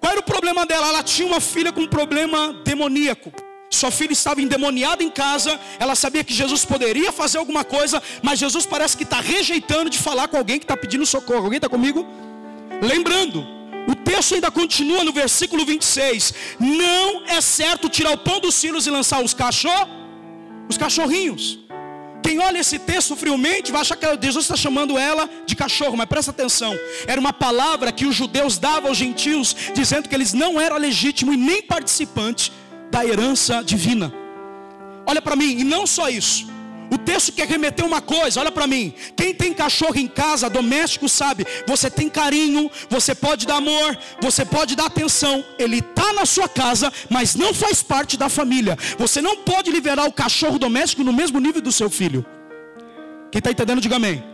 Qual 0.00 0.10
era 0.10 0.20
o 0.20 0.24
problema 0.24 0.66
dela? 0.66 0.88
Ela 0.88 1.04
tinha 1.04 1.28
uma 1.28 1.40
filha 1.40 1.70
com 1.70 1.82
um 1.82 1.86
problema 1.86 2.52
demoníaco. 2.64 3.32
Sua 3.70 3.92
filha 3.92 4.12
estava 4.12 4.42
endemoniada 4.42 5.04
em 5.04 5.10
casa. 5.10 5.58
Ela 5.78 5.94
sabia 5.94 6.24
que 6.24 6.34
Jesus 6.34 6.64
poderia 6.64 7.12
fazer 7.12 7.38
alguma 7.38 7.62
coisa, 7.62 8.02
mas 8.24 8.40
Jesus 8.40 8.66
parece 8.66 8.96
que 8.96 9.04
está 9.04 9.20
rejeitando 9.20 9.88
de 9.88 9.98
falar 9.98 10.26
com 10.26 10.36
alguém 10.36 10.58
que 10.58 10.64
está 10.64 10.76
pedindo 10.76 11.06
socorro. 11.06 11.44
Alguém 11.44 11.58
está 11.58 11.68
comigo? 11.68 12.04
Lembrando, 12.82 13.46
texto 14.04 14.34
ainda 14.34 14.50
continua 14.50 15.02
no 15.02 15.12
versículo 15.12 15.64
26. 15.64 16.34
Não 16.60 17.24
é 17.26 17.40
certo 17.40 17.88
tirar 17.88 18.12
o 18.12 18.18
pão 18.18 18.40
dos 18.40 18.60
filhos 18.60 18.86
e 18.86 18.90
lançar 18.90 19.22
os 19.22 19.34
cachorros, 19.34 19.88
os 20.68 20.76
cachorrinhos. 20.76 21.58
Quem 22.22 22.38
olha 22.38 22.58
esse 22.58 22.78
texto 22.78 23.14
friamente 23.14 23.70
vai 23.70 23.82
achar 23.82 23.96
que 23.96 24.06
Jesus 24.22 24.46
está 24.46 24.56
chamando 24.56 24.96
ela 24.96 25.28
de 25.44 25.54
cachorro, 25.54 25.94
mas 25.94 26.06
presta 26.06 26.30
atenção. 26.30 26.74
Era 27.06 27.20
uma 27.20 27.34
palavra 27.34 27.92
que 27.92 28.06
os 28.06 28.14
judeus 28.14 28.56
davam 28.56 28.88
aos 28.88 28.96
gentios, 28.96 29.54
dizendo 29.74 30.08
que 30.08 30.14
eles 30.14 30.32
não 30.32 30.58
eram 30.58 30.78
legítimos 30.78 31.34
e 31.34 31.38
nem 31.38 31.60
participantes 31.60 32.50
da 32.90 33.04
herança 33.04 33.62
divina. 33.62 34.10
Olha 35.06 35.20
para 35.20 35.36
mim, 35.36 35.58
e 35.58 35.64
não 35.64 35.86
só 35.86 36.08
isso. 36.08 36.53
O 36.94 36.98
texto 36.98 37.32
quer 37.32 37.48
remeter 37.48 37.84
uma 37.84 38.00
coisa, 38.00 38.38
olha 38.38 38.52
para 38.52 38.68
mim. 38.68 38.94
Quem 39.16 39.34
tem 39.34 39.52
cachorro 39.52 39.96
em 39.96 40.06
casa, 40.06 40.48
doméstico, 40.48 41.08
sabe, 41.08 41.44
você 41.66 41.90
tem 41.90 42.08
carinho, 42.08 42.70
você 42.88 43.16
pode 43.16 43.48
dar 43.48 43.56
amor, 43.56 43.98
você 44.20 44.44
pode 44.44 44.76
dar 44.76 44.86
atenção. 44.86 45.44
Ele 45.58 45.78
está 45.78 46.12
na 46.12 46.24
sua 46.24 46.48
casa, 46.48 46.92
mas 47.10 47.34
não 47.34 47.52
faz 47.52 47.82
parte 47.82 48.16
da 48.16 48.28
família. 48.28 48.78
Você 48.96 49.20
não 49.20 49.38
pode 49.38 49.72
liberar 49.72 50.04
o 50.04 50.12
cachorro 50.12 50.56
doméstico 50.56 51.02
no 51.02 51.12
mesmo 51.12 51.40
nível 51.40 51.60
do 51.60 51.72
seu 51.72 51.90
filho. 51.90 52.24
Quem 53.32 53.40
está 53.40 53.50
entendendo, 53.50 53.80
diga 53.80 53.96
amém. 53.96 54.33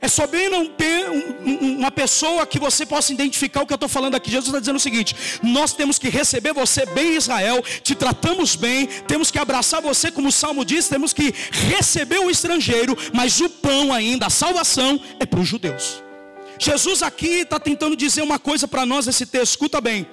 É 0.00 0.08
só 0.08 0.26
bem 0.26 0.50
não 0.50 0.66
ter 0.66 1.08
um, 1.08 1.78
uma 1.78 1.90
pessoa 1.90 2.46
que 2.46 2.58
você 2.58 2.84
possa 2.84 3.12
identificar 3.12 3.62
o 3.62 3.66
que 3.66 3.72
eu 3.72 3.76
estou 3.76 3.88
falando 3.88 4.14
aqui. 4.14 4.30
Jesus 4.30 4.48
está 4.48 4.60
dizendo 4.60 4.76
o 4.76 4.80
seguinte: 4.80 5.14
nós 5.42 5.72
temos 5.72 5.98
que 5.98 6.08
receber 6.08 6.52
você 6.52 6.84
bem, 6.86 7.16
Israel, 7.16 7.62
te 7.82 7.94
tratamos 7.94 8.54
bem, 8.54 8.86
temos 9.06 9.30
que 9.30 9.38
abraçar 9.38 9.80
você, 9.80 10.10
como 10.10 10.28
o 10.28 10.32
Salmo 10.32 10.64
diz, 10.64 10.88
temos 10.88 11.12
que 11.12 11.34
receber 11.50 12.18
o 12.18 12.30
estrangeiro, 12.30 12.96
mas 13.12 13.40
o 13.40 13.48
pão 13.48 13.92
ainda, 13.92 14.26
a 14.26 14.30
salvação 14.30 15.00
é 15.18 15.24
para 15.24 15.40
os 15.40 15.48
judeus. 15.48 16.02
Jesus 16.58 17.02
aqui 17.02 17.40
está 17.40 17.58
tentando 17.58 17.96
dizer 17.96 18.22
uma 18.22 18.38
coisa 18.38 18.68
para 18.68 18.86
nós 18.86 19.06
nesse 19.06 19.26
texto, 19.26 19.52
escuta 19.52 19.80
bem. 19.80 20.06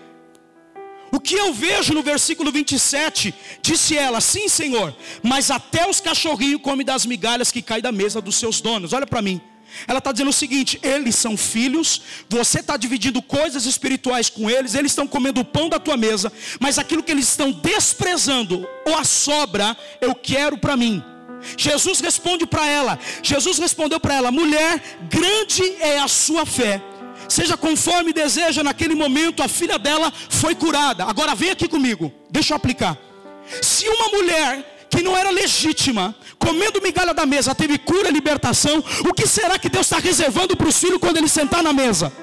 O 1.11 1.19
que 1.19 1.35
eu 1.35 1.53
vejo 1.53 1.93
no 1.93 2.01
versículo 2.01 2.51
27, 2.51 3.35
disse 3.61 3.97
ela, 3.97 4.21
sim 4.21 4.47
Senhor, 4.47 4.95
mas 5.21 5.51
até 5.51 5.89
os 5.89 5.99
cachorrinhos 5.99 6.61
comem 6.61 6.85
das 6.85 7.05
migalhas 7.05 7.51
que 7.51 7.61
caem 7.61 7.81
da 7.81 7.91
mesa 7.91 8.21
dos 8.21 8.37
seus 8.37 8.61
donos. 8.61 8.93
Olha 8.93 9.05
para 9.05 9.21
mim. 9.21 9.41
Ela 9.87 9.99
está 9.99 10.11
dizendo 10.11 10.29
o 10.29 10.33
seguinte: 10.33 10.79
eles 10.83 11.15
são 11.15 11.35
filhos, 11.37 12.01
você 12.29 12.59
está 12.59 12.77
dividindo 12.77 13.21
coisas 13.21 13.65
espirituais 13.65 14.29
com 14.29 14.49
eles, 14.49 14.75
eles 14.75 14.91
estão 14.91 15.07
comendo 15.07 15.41
o 15.41 15.45
pão 15.45 15.69
da 15.69 15.79
tua 15.79 15.97
mesa, 15.97 16.31
mas 16.59 16.77
aquilo 16.77 17.03
que 17.03 17.11
eles 17.11 17.27
estão 17.27 17.51
desprezando, 17.51 18.67
ou 18.85 18.97
a 18.97 19.03
sobra, 19.03 19.77
eu 19.99 20.13
quero 20.15 20.57
para 20.57 20.77
mim. 20.77 21.03
Jesus 21.57 21.99
responde 21.99 22.45
para 22.45 22.67
ela: 22.67 22.99
Jesus 23.23 23.57
respondeu 23.59 23.99
para 23.99 24.15
ela, 24.15 24.31
mulher, 24.31 24.81
grande 25.09 25.63
é 25.79 25.99
a 25.99 26.07
sua 26.07 26.45
fé, 26.45 26.81
seja 27.27 27.57
conforme 27.57 28.13
deseja, 28.13 28.63
naquele 28.63 28.95
momento 28.95 29.41
a 29.41 29.47
filha 29.47 29.79
dela 29.79 30.11
foi 30.29 30.55
curada. 30.55 31.05
Agora 31.05 31.35
vem 31.35 31.51
aqui 31.51 31.67
comigo, 31.67 32.13
deixa 32.29 32.53
eu 32.53 32.57
aplicar. 32.57 32.97
Se 33.61 33.87
uma 33.87 34.09
mulher 34.09 34.80
que 35.01 35.03
não 35.03 35.17
era 35.17 35.31
legítima, 35.31 36.15
comendo 36.37 36.79
migalha 36.79 37.11
da 37.11 37.25
mesa, 37.25 37.55
teve 37.55 37.79
cura 37.79 38.09
e 38.09 38.13
libertação, 38.13 38.83
o 39.09 39.13
que 39.13 39.27
será 39.27 39.57
que 39.57 39.67
Deus 39.67 39.87
está 39.87 39.97
reservando 39.97 40.55
para 40.55 40.67
os 40.67 40.77
filhos 40.77 40.99
quando 40.99 41.17
ele 41.17 41.27
sentar 41.27 41.63
na 41.63 41.73
mesa? 41.73 42.13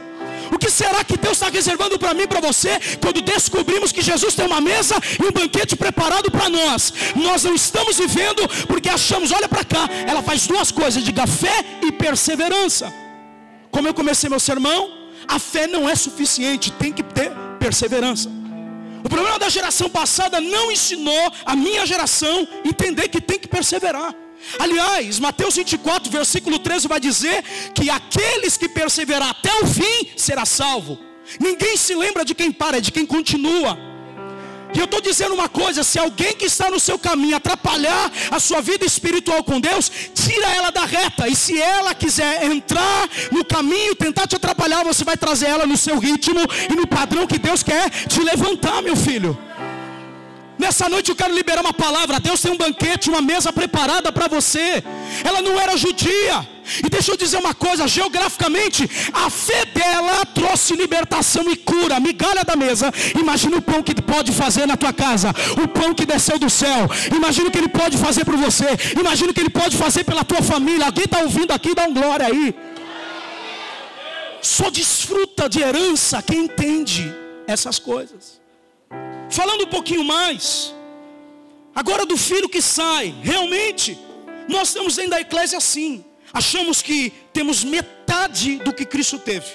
O 0.52 0.56
que 0.56 0.70
será 0.70 1.02
que 1.02 1.16
Deus 1.18 1.34
está 1.34 1.50
reservando 1.50 1.98
para 1.98 2.14
mim 2.14 2.22
e 2.22 2.26
para 2.28 2.40
você 2.40 2.78
quando 3.02 3.20
descobrimos 3.20 3.90
que 3.90 4.00
Jesus 4.00 4.34
tem 4.34 4.46
uma 4.46 4.60
mesa 4.60 4.94
e 5.20 5.26
um 5.26 5.32
banquete 5.32 5.74
preparado 5.76 6.30
para 6.30 6.48
nós? 6.48 6.94
Nós 7.16 7.42
não 7.42 7.54
estamos 7.54 7.98
vivendo 7.98 8.48
porque 8.68 8.88
achamos, 8.88 9.32
olha 9.32 9.48
para 9.48 9.64
cá, 9.64 9.90
ela 10.06 10.22
faz 10.22 10.46
duas 10.46 10.70
coisas: 10.70 11.02
diga 11.02 11.26
fé 11.26 11.64
e 11.82 11.92
perseverança. 11.92 12.90
Como 13.70 13.88
eu 13.88 13.92
comecei 13.92 14.30
meu 14.30 14.40
sermão, 14.40 14.88
a 15.26 15.38
fé 15.38 15.66
não 15.66 15.86
é 15.88 15.94
suficiente, 15.94 16.72
tem 16.72 16.92
que 16.92 17.02
ter 17.02 17.30
perseverança. 17.58 18.37
O 19.08 19.10
problema 19.10 19.38
da 19.38 19.48
geração 19.48 19.88
passada 19.88 20.38
não 20.38 20.70
ensinou 20.70 21.32
a 21.46 21.56
minha 21.56 21.86
geração 21.86 22.46
entender 22.62 23.08
que 23.08 23.22
tem 23.22 23.38
que 23.38 23.48
perseverar. 23.48 24.14
Aliás, 24.58 25.18
Mateus 25.18 25.56
24, 25.56 26.10
versículo 26.10 26.58
13 26.58 26.86
vai 26.86 27.00
dizer 27.00 27.42
que 27.74 27.88
aqueles 27.88 28.58
que 28.58 28.68
perseverar 28.68 29.30
até 29.30 29.50
o 29.62 29.66
fim 29.66 30.10
será 30.14 30.44
salvo. 30.44 30.98
Ninguém 31.40 31.74
se 31.78 31.94
lembra 31.94 32.22
de 32.22 32.34
quem 32.34 32.52
para, 32.52 32.76
é 32.76 32.80
de 32.82 32.92
quem 32.92 33.06
continua. 33.06 33.78
E 34.74 34.78
eu 34.78 34.84
estou 34.84 35.00
dizendo 35.00 35.34
uma 35.34 35.48
coisa: 35.48 35.82
se 35.82 35.98
alguém 35.98 36.34
que 36.34 36.46
está 36.46 36.70
no 36.70 36.78
seu 36.78 36.98
caminho 36.98 37.36
atrapalhar 37.36 38.10
a 38.30 38.38
sua 38.38 38.60
vida 38.60 38.84
espiritual 38.84 39.42
com 39.42 39.60
Deus, 39.60 39.90
tira 40.14 40.48
ela 40.50 40.70
da 40.70 40.84
reta. 40.84 41.28
E 41.28 41.34
se 41.34 41.60
ela 41.60 41.94
quiser 41.94 42.44
entrar 42.44 43.08
no 43.30 43.44
caminho, 43.44 43.94
tentar 43.94 44.26
te 44.26 44.36
atrapalhar, 44.36 44.84
você 44.84 45.04
vai 45.04 45.16
trazer 45.16 45.46
ela 45.46 45.66
no 45.66 45.76
seu 45.76 45.98
ritmo 45.98 46.40
e 46.70 46.74
no 46.74 46.86
padrão 46.86 47.26
que 47.26 47.38
Deus 47.38 47.62
quer 47.62 47.90
te 47.90 48.20
levantar, 48.20 48.82
meu 48.82 48.96
filho. 48.96 49.38
Nessa 50.58 50.88
noite 50.88 51.10
eu 51.10 51.16
quero 51.16 51.32
liberar 51.32 51.60
uma 51.60 51.72
palavra. 51.72 52.18
Deus 52.18 52.40
tem 52.40 52.50
um 52.50 52.56
banquete, 52.56 53.08
uma 53.08 53.22
mesa 53.22 53.52
preparada 53.52 54.10
para 54.10 54.26
você. 54.26 54.82
Ela 55.24 55.40
não 55.40 55.58
era 55.58 55.76
judia. 55.76 56.46
E 56.84 56.88
deixa 56.88 57.12
eu 57.12 57.16
dizer 57.16 57.38
uma 57.38 57.54
coisa: 57.54 57.86
geograficamente, 57.86 58.88
a 59.12 59.30
fé 59.30 59.64
dela 59.66 60.24
trouxe 60.26 60.74
libertação 60.74 61.50
e 61.50 61.56
cura. 61.56 62.00
Migalha 62.00 62.44
da 62.44 62.56
mesa. 62.56 62.92
Imagina 63.18 63.56
o 63.56 63.62
pão 63.62 63.82
que 63.82 63.94
pode 64.00 64.32
fazer 64.32 64.66
na 64.66 64.76
tua 64.76 64.92
casa. 64.92 65.30
O 65.62 65.68
pão 65.68 65.94
que 65.94 66.06
desceu 66.06 66.38
do 66.38 66.50
céu. 66.50 66.88
Imagina 67.14 67.48
o 67.48 67.50
que 67.50 67.58
ele 67.58 67.68
pode 67.68 67.96
fazer 67.98 68.24
por 68.24 68.36
você. 68.36 68.66
Imagina 68.98 69.30
o 69.30 69.34
que 69.34 69.40
ele 69.40 69.50
pode 69.50 69.76
fazer 69.76 70.04
pela 70.04 70.24
tua 70.24 70.42
família. 70.42 70.86
Alguém 70.86 71.04
está 71.04 71.20
ouvindo 71.20 71.52
aqui? 71.52 71.74
Dá 71.74 71.84
um 71.84 71.94
glória 71.94 72.26
aí. 72.26 72.54
Só 74.40 74.70
desfruta 74.70 75.48
de 75.48 75.60
herança 75.60 76.22
quem 76.22 76.44
entende 76.44 77.12
essas 77.46 77.78
coisas. 77.78 78.40
Falando 79.30 79.64
um 79.64 79.66
pouquinho 79.66 80.04
mais, 80.04 80.74
agora 81.74 82.06
do 82.06 82.16
filho 82.16 82.48
que 82.48 82.62
sai, 82.62 83.14
realmente, 83.22 83.98
nós 84.48 84.68
estamos 84.68 84.96
dentro 84.96 85.12
da 85.12 85.20
eclésia 85.20 85.58
assim, 85.58 86.04
achamos 86.32 86.82
que 86.82 87.12
temos 87.32 87.64
metade 87.64 88.56
do 88.58 88.72
que 88.72 88.84
Cristo 88.84 89.18
teve. 89.18 89.46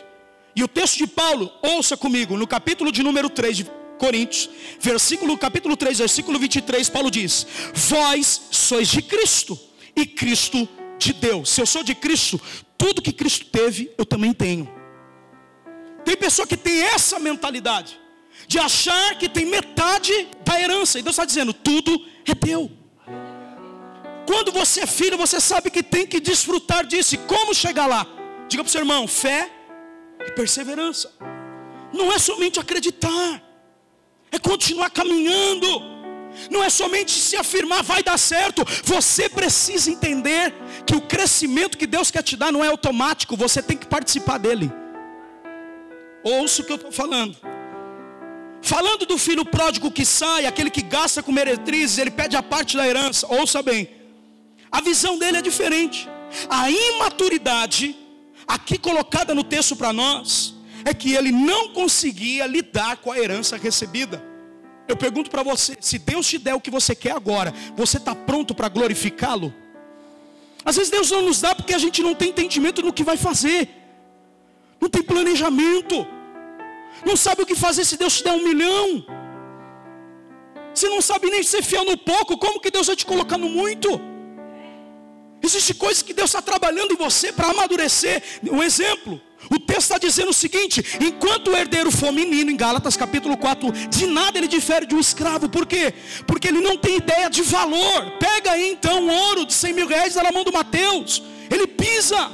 E 0.56 0.64
o 0.64 0.68
texto 0.68 0.98
de 0.98 1.08
Paulo, 1.08 1.52
ouça 1.62 1.98
comigo, 1.98 2.38
no 2.38 2.48
capítulo 2.48 2.92
de 2.92 3.02
número 3.02 3.30
3 3.30 3.58
de 3.58 3.72
Coríntios, 3.98 4.50
versículo, 4.80 5.38
capítulo 5.38 5.78
3, 5.78 6.00
versículo 6.00 6.38
23, 6.38 6.90
Paulo 6.90 7.10
diz: 7.10 7.48
Vós 7.74 8.42
sois 8.52 8.88
de 8.88 9.02
Cristo, 9.02 9.58
e 9.96 10.06
Cristo 10.06 10.68
de 10.98 11.14
Deus. 11.14 11.50
Se 11.50 11.62
eu 11.62 11.66
sou 11.66 11.84
de 11.84 11.96
Cristo, 11.96 12.40
tudo 12.78 13.02
que 13.02 13.12
Cristo 13.12 13.46
teve, 13.46 13.92
eu 13.98 14.06
também 14.06 14.34
tenho. 14.34 14.70
Tem 16.04 16.18
pessoa 16.18 16.48
que 16.48 16.58
tem 16.58 16.82
essa 16.82 17.20
mentalidade 17.20 18.00
de 18.48 18.60
achar 18.60 19.18
que 19.18 19.30
tem 19.30 19.46
metade 19.46 20.12
da 20.44 20.60
herança. 20.60 21.00
E 21.00 21.02
Deus 21.02 21.14
está 21.14 21.26
dizendo: 21.26 21.54
tudo 21.54 22.06
é 22.26 22.36
teu. 22.36 22.70
Quando 24.26 24.52
você 24.52 24.82
é 24.82 24.88
filho, 24.88 25.18
você 25.18 25.40
sabe 25.40 25.70
que 25.70 25.84
tem 25.84 26.06
que 26.06 26.20
desfrutar 26.20 26.86
disso. 26.86 27.16
E 27.16 27.18
como 27.18 27.54
chegar 27.54 27.88
lá? 27.88 28.06
Diga 28.48 28.64
para 28.64 28.70
o 28.70 28.72
seu 28.72 28.82
irmão: 28.82 29.08
fé 29.08 29.50
e 30.28 30.32
perseverança. 30.32 31.12
Não 31.92 32.12
é 32.12 32.18
somente 32.18 32.60
acreditar, 32.60 33.42
é 34.32 34.40
continuar 34.40 34.90
caminhando. 34.90 35.94
Não 36.50 36.64
é 36.64 36.70
somente 36.70 37.12
se 37.12 37.36
afirmar 37.36 37.84
vai 37.84 38.02
dar 38.02 38.18
certo. 38.18 38.66
Você 38.84 39.30
precisa 39.30 39.92
entender 39.92 40.52
que 40.86 40.96
o 40.96 41.02
crescimento 41.02 41.78
que 41.78 41.86
Deus 41.86 42.10
quer 42.10 42.24
te 42.24 42.36
dar 42.36 42.52
não 42.52 42.64
é 42.64 42.68
automático. 42.68 43.38
Você 43.38 43.62
tem 43.62 43.78
que 43.78 43.86
participar 43.86 44.40
dele. 44.40 44.72
Ouça 46.24 46.62
o 46.62 46.66
que 46.66 46.72
eu 46.72 46.78
estou 46.78 46.92
falando. 46.92 47.38
Falando 48.64 49.06
do 49.06 49.18
filho 49.18 49.44
pródigo 49.46 49.92
que 49.92 50.06
sai, 50.06 50.46
aquele 50.46 50.70
que 50.70 50.82
gasta 50.82 51.22
com 51.22 51.32
meretrizes, 51.32 51.98
ele 51.98 52.10
pede 52.10 52.36
a 52.36 52.42
parte 52.42 52.78
da 52.78 52.88
herança. 52.88 53.28
Ouça 53.28 53.62
bem, 53.62 53.90
visão 54.84 55.18
dele 55.18 55.38
é 55.38 55.42
diferente. 55.42 56.08
A 56.50 56.70
imaturidade, 56.70 57.96
aqui 58.48 58.78
colocada 58.78 59.34
no 59.34 59.44
texto 59.44 59.76
para 59.76 59.92
nós, 59.92 60.54
é 60.86 60.94
que 60.94 61.14
ele 61.14 61.32
não 61.32 61.70
conseguia 61.70 62.46
lidar 62.46 62.98
com 62.98 63.12
a 63.12 63.18
herança 63.18 63.58
recebida. 63.58 64.24
Eu 64.88 64.98
pergunto 64.98 65.32
para 65.32 65.44
você: 65.44 65.78
se 65.80 65.98
Deus 65.98 66.28
te 66.28 66.38
der 66.38 66.54
o 66.54 66.62
que 66.62 66.70
você 66.70 66.94
quer 66.94 67.12
agora, 67.12 67.54
você 67.76 67.98
está 67.98 68.14
pronto 68.14 68.54
para 68.54 68.68
glorificá-lo? 68.68 69.54
Às 70.66 70.76
vezes 70.76 70.92
Deus 70.92 71.12
não 71.12 71.24
nos 71.24 71.42
dá 71.42 71.56
porque 71.56 71.74
a 71.74 71.78
gente 71.78 72.02
não 72.02 72.16
tem 72.16 72.30
entendimento 72.30 72.82
no 72.82 72.94
que 72.94 73.04
vai 73.04 73.18
fazer, 73.18 73.70
não 74.80 74.90
tem 74.90 75.02
planejamento. 75.02 76.06
Não 77.06 77.18
sabe 77.18 77.42
o 77.42 77.46
que 77.46 77.56
fazer 77.56 77.84
se 77.84 77.98
Deus 77.98 78.18
te 78.18 78.24
der 78.24 78.32
um 78.32 78.44
milhão. 78.44 79.06
Você 80.74 80.88
não 80.88 81.02
sabe 81.02 81.30
nem 81.30 81.44
ser 81.44 81.62
fiel 81.62 81.86
no 81.86 81.98
pouco, 81.98 82.38
como 82.38 82.60
que 82.60 82.72
Deus 82.72 82.88
vai 82.88 82.96
te 82.96 83.06
colocar 83.06 83.38
no 83.38 83.50
muito? 83.50 84.13
Existem 85.44 85.76
coisas 85.76 86.02
que 86.02 86.14
Deus 86.14 86.30
está 86.30 86.42
trabalhando 86.42 86.94
em 86.94 86.96
você 86.96 87.34
para 87.34 87.50
amadurecer. 87.50 88.24
Um 88.50 88.64
exemplo, 88.64 89.22
o 89.52 89.60
texto 89.60 89.82
está 89.82 89.98
dizendo 89.98 90.30
o 90.30 90.34
seguinte: 90.34 90.84
enquanto 91.02 91.50
o 91.50 91.56
herdeiro 91.56 91.92
for 91.92 92.14
menino, 92.14 92.50
em 92.50 92.56
Gálatas 92.56 92.96
capítulo 92.96 93.36
4, 93.36 93.72
de 93.90 94.08
nada 94.08 94.38
ele 94.38 94.48
difere 94.48 94.86
de 94.86 94.96
um 94.96 95.00
escravo. 95.00 95.50
Por 95.50 95.66
quê? 95.66 95.94
Porque 96.26 96.48
ele 96.48 96.62
não 96.62 96.78
tem 96.78 96.96
ideia 96.96 97.30
de 97.30 97.42
valor. 97.42 98.12
Pega 98.20 98.52
aí 98.52 98.72
então 98.72 99.06
o 99.06 99.12
ouro 99.12 99.46
de 99.46 99.54
100 99.54 99.74
mil 99.74 99.88
reais 99.88 100.16
na 100.16 100.32
mão 100.32 100.46
do 100.46 100.54
Mateus. 100.54 101.22
Ele 101.52 101.68
pisa. 101.68 102.32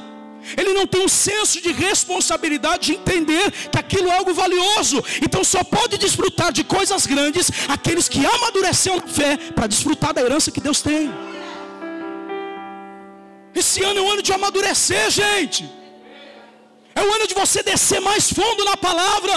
Ele 0.57 0.73
não 0.73 0.87
tem 0.87 1.03
um 1.03 1.07
senso 1.07 1.61
de 1.61 1.71
responsabilidade 1.71 2.87
de 2.87 2.93
entender 2.93 3.51
que 3.51 3.77
aquilo 3.77 4.07
é 4.07 4.17
algo 4.17 4.33
valioso. 4.33 5.03
Então 5.21 5.43
só 5.43 5.63
pode 5.63 5.97
desfrutar 5.97 6.51
de 6.51 6.63
coisas 6.63 7.05
grandes 7.05 7.51
aqueles 7.67 8.07
que 8.07 8.25
amadureceram 8.25 8.97
na 8.97 9.07
fé 9.07 9.37
para 9.37 9.67
desfrutar 9.67 10.13
da 10.13 10.21
herança 10.21 10.51
que 10.51 10.61
Deus 10.61 10.81
tem. 10.81 11.11
Esse 13.59 13.83
ano 13.83 13.99
é 13.99 14.01
um 14.01 14.11
ano 14.13 14.23
de 14.27 14.31
amadurecer, 14.31 15.05
gente. 15.09 15.69
É 16.99 17.01
o 17.01 17.13
ano 17.15 17.25
de 17.27 17.35
você 17.41 17.61
descer 17.61 17.99
mais 17.99 18.31
fundo 18.37 18.63
na 18.63 18.77
palavra. 18.77 19.35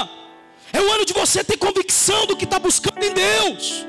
É 0.72 0.80
o 0.80 0.92
ano 0.92 1.04
de 1.04 1.12
você 1.12 1.42
ter 1.42 1.56
convicção 1.56 2.20
do 2.26 2.36
que 2.36 2.44
está 2.44 2.58
buscando 2.58 3.02
em 3.02 3.12
Deus. 3.12 3.84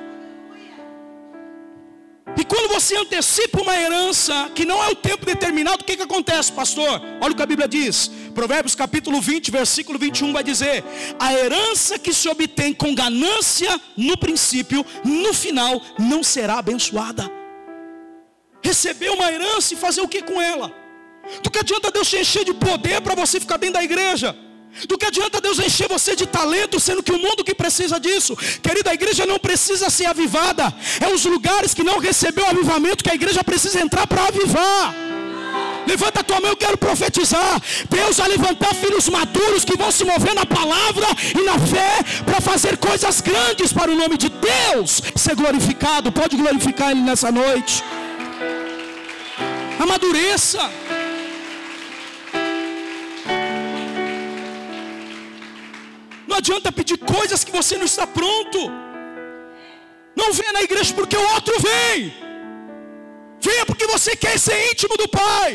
E 2.35 2.43
quando 2.43 2.67
você 2.67 2.97
antecipa 2.97 3.61
uma 3.61 3.77
herança 3.77 4.49
que 4.55 4.65
não 4.65 4.83
é 4.83 4.89
o 4.89 4.95
tempo 4.95 5.23
determinado, 5.23 5.83
o 5.83 5.85
que, 5.85 5.97
que 5.97 6.07
acontece, 6.09 6.51
pastor? 6.51 6.99
Olha 7.21 7.33
o 7.33 7.35
que 7.35 7.43
a 7.43 7.51
Bíblia 7.53 7.67
diz. 7.67 8.09
Provérbios 8.33 8.73
capítulo 8.73 9.21
20, 9.21 9.51
versículo 9.51 9.99
21 9.99 10.33
vai 10.33 10.43
dizer: 10.43 10.83
A 11.19 11.31
herança 11.31 11.99
que 11.99 12.11
se 12.11 12.27
obtém 12.27 12.73
com 12.73 12.95
ganância 12.95 13.79
no 13.95 14.17
princípio, 14.17 14.83
no 15.05 15.31
final 15.31 15.79
não 15.99 16.23
será 16.23 16.57
abençoada. 16.57 17.42
Receber 18.63 19.09
uma 19.09 19.31
herança 19.31 19.73
e 19.73 19.77
fazer 19.77 20.01
o 20.01 20.07
que 20.07 20.21
com 20.21 20.41
ela? 20.41 20.73
Do 21.41 21.49
que 21.49 21.59
adianta 21.59 21.91
Deus 21.91 22.09
te 22.09 22.17
encher 22.17 22.43
de 22.43 22.53
poder 22.53 23.01
para 23.01 23.15
você 23.15 23.39
ficar 23.39 23.57
dentro 23.57 23.75
da 23.75 23.83
igreja? 23.83 24.35
Do 24.87 24.97
que 24.97 25.05
adianta 25.05 25.39
Deus 25.39 25.59
encher 25.59 25.87
você 25.87 26.15
de 26.15 26.25
talento, 26.25 26.79
sendo 26.79 27.03
que 27.03 27.11
o 27.11 27.19
mundo 27.19 27.43
que 27.43 27.53
precisa 27.53 27.99
disso, 27.99 28.35
querida, 28.61 28.89
a 28.89 28.93
igreja 28.93 29.25
não 29.25 29.37
precisa 29.37 29.89
ser 29.89 30.07
avivada, 30.07 30.73
é 30.99 31.13
os 31.13 31.23
lugares 31.25 31.73
que 31.73 31.83
não 31.83 31.99
recebeu 31.99 32.45
avivamento 32.47 33.03
que 33.03 33.11
a 33.11 33.15
igreja 33.15 33.43
precisa 33.43 33.79
entrar 33.79 34.07
para 34.07 34.27
avivar. 34.27 34.95
Levanta 35.85 36.21
a 36.21 36.23
tua 36.23 36.39
mão, 36.39 36.49
eu 36.49 36.57
quero 36.57 36.77
profetizar. 36.77 37.61
Deus 37.89 38.17
vai 38.17 38.29
levantar 38.29 38.73
filhos 38.73 39.07
maduros 39.09 39.65
que 39.65 39.77
vão 39.77 39.91
se 39.91 40.03
mover 40.03 40.33
na 40.33 40.45
palavra 40.45 41.05
e 41.37 41.43
na 41.43 41.59
fé 41.59 42.23
para 42.25 42.41
fazer 42.41 42.77
coisas 42.77 43.21
grandes 43.21 43.71
para 43.71 43.91
o 43.91 43.95
nome 43.95 44.17
de 44.17 44.29
Deus 44.29 45.01
ser 45.15 45.35
glorificado. 45.35 46.11
Pode 46.11 46.35
glorificar 46.37 46.91
Ele 46.91 47.01
nessa 47.01 47.31
noite. 47.31 47.83
Amadureça. 49.83 50.63
Não 56.27 56.37
adianta 56.37 56.71
pedir 56.71 56.97
coisas 56.97 57.43
que 57.43 57.51
você 57.51 57.77
não 57.77 57.87
está 57.91 58.05
pronto. 58.07 58.59
Não 60.15 60.31
venha 60.31 60.53
na 60.53 60.63
igreja 60.67 60.93
porque 60.99 61.17
o 61.17 61.27
outro 61.35 61.55
vem. 61.67 62.13
Venha 63.47 63.65
porque 63.65 63.85
você 63.85 64.15
quer 64.15 64.37
ser 64.39 64.57
íntimo 64.71 64.95
do 65.01 65.07
Pai. 65.09 65.51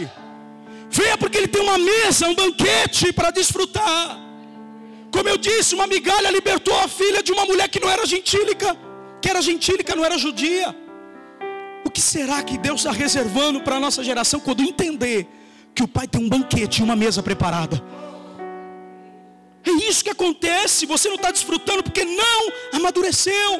Venha 0.90 1.16
porque 1.16 1.38
Ele 1.38 1.49
tem 1.49 1.62
uma 1.62 1.78
mesa, 1.78 2.28
um 2.28 2.35
banquete 2.35 3.12
para 3.12 3.30
desfrutar. 3.30 4.18
Como 5.11 5.28
eu 5.28 5.38
disse, 5.38 5.75
uma 5.75 5.87
migalha 5.87 6.30
libertou 6.30 6.78
a 6.80 6.87
filha 6.87 7.23
de 7.23 7.32
uma 7.32 7.47
mulher 7.47 7.68
que 7.68 7.80
não 7.80 7.88
era 7.88 8.04
gentílica, 8.06 8.76
que 9.23 9.30
era 9.30 9.40
gentílica, 9.40 9.97
não 9.97 10.04
era 10.04 10.18
judia. 10.18 10.68
Que 11.99 12.02
será 12.02 12.40
que 12.45 12.57
Deus 12.57 12.83
está 12.83 12.93
reservando 12.93 13.61
para 13.61 13.75
a 13.75 13.81
nossa 13.81 14.05
geração 14.05 14.38
quando 14.38 14.62
entender 14.62 15.26
que 15.75 15.83
o 15.83 15.88
Pai 15.88 16.07
tem 16.07 16.23
um 16.25 16.28
banquete 16.28 16.78
e 16.78 16.85
uma 16.85 16.95
mesa 16.95 17.25
preparada? 17.25 17.83
É 19.64 19.71
isso 19.88 20.05
que 20.05 20.11
acontece. 20.11 20.87
Você 20.87 21.09
não 21.09 21.17
está 21.17 21.33
desfrutando 21.33 21.83
porque 21.83 22.05
não 22.05 22.52
amadureceu. 22.73 23.50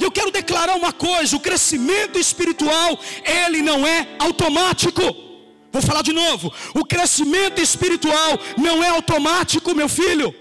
E 0.00 0.02
eu 0.02 0.10
quero 0.10 0.30
declarar 0.30 0.74
uma 0.74 0.90
coisa: 0.90 1.36
o 1.36 1.40
crescimento 1.40 2.18
espiritual, 2.18 2.98
ele 3.26 3.60
não 3.60 3.86
é 3.86 4.08
automático. 4.18 5.02
Vou 5.70 5.82
falar 5.82 6.00
de 6.00 6.14
novo: 6.14 6.50
o 6.74 6.82
crescimento 6.82 7.60
espiritual 7.60 8.38
não 8.56 8.82
é 8.82 8.88
automático, 8.88 9.74
meu 9.74 9.86
filho. 9.86 10.34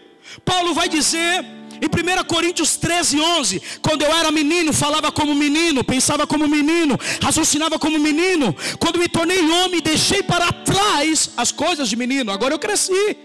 Paulo 0.46 0.74
vai 0.74 0.88
dizer 0.88 1.44
em 1.82 1.88
1 1.88 2.24
Coríntios 2.26 2.78
13, 2.78 3.20
11: 3.20 3.62
Quando 3.82 4.04
eu 4.04 4.16
era 4.16 4.32
menino, 4.32 4.72
falava 4.72 5.12
como 5.12 5.34
menino, 5.34 5.84
pensava 5.84 6.28
como 6.28 6.48
menino, 6.48 6.96
raciocinava 7.22 7.80
como 7.80 7.98
menino. 7.98 8.56
Quando 8.80 9.00
me 9.00 9.10
tornei 9.10 9.40
homem, 9.40 9.82
deixei 9.82 10.22
para 10.22 10.52
trás 10.52 11.32
as 11.36 11.52
coisas 11.52 11.90
de 11.90 11.96
menino. 11.96 12.32
Agora 12.32 12.54
eu 12.54 12.60
cresci. 12.60 13.18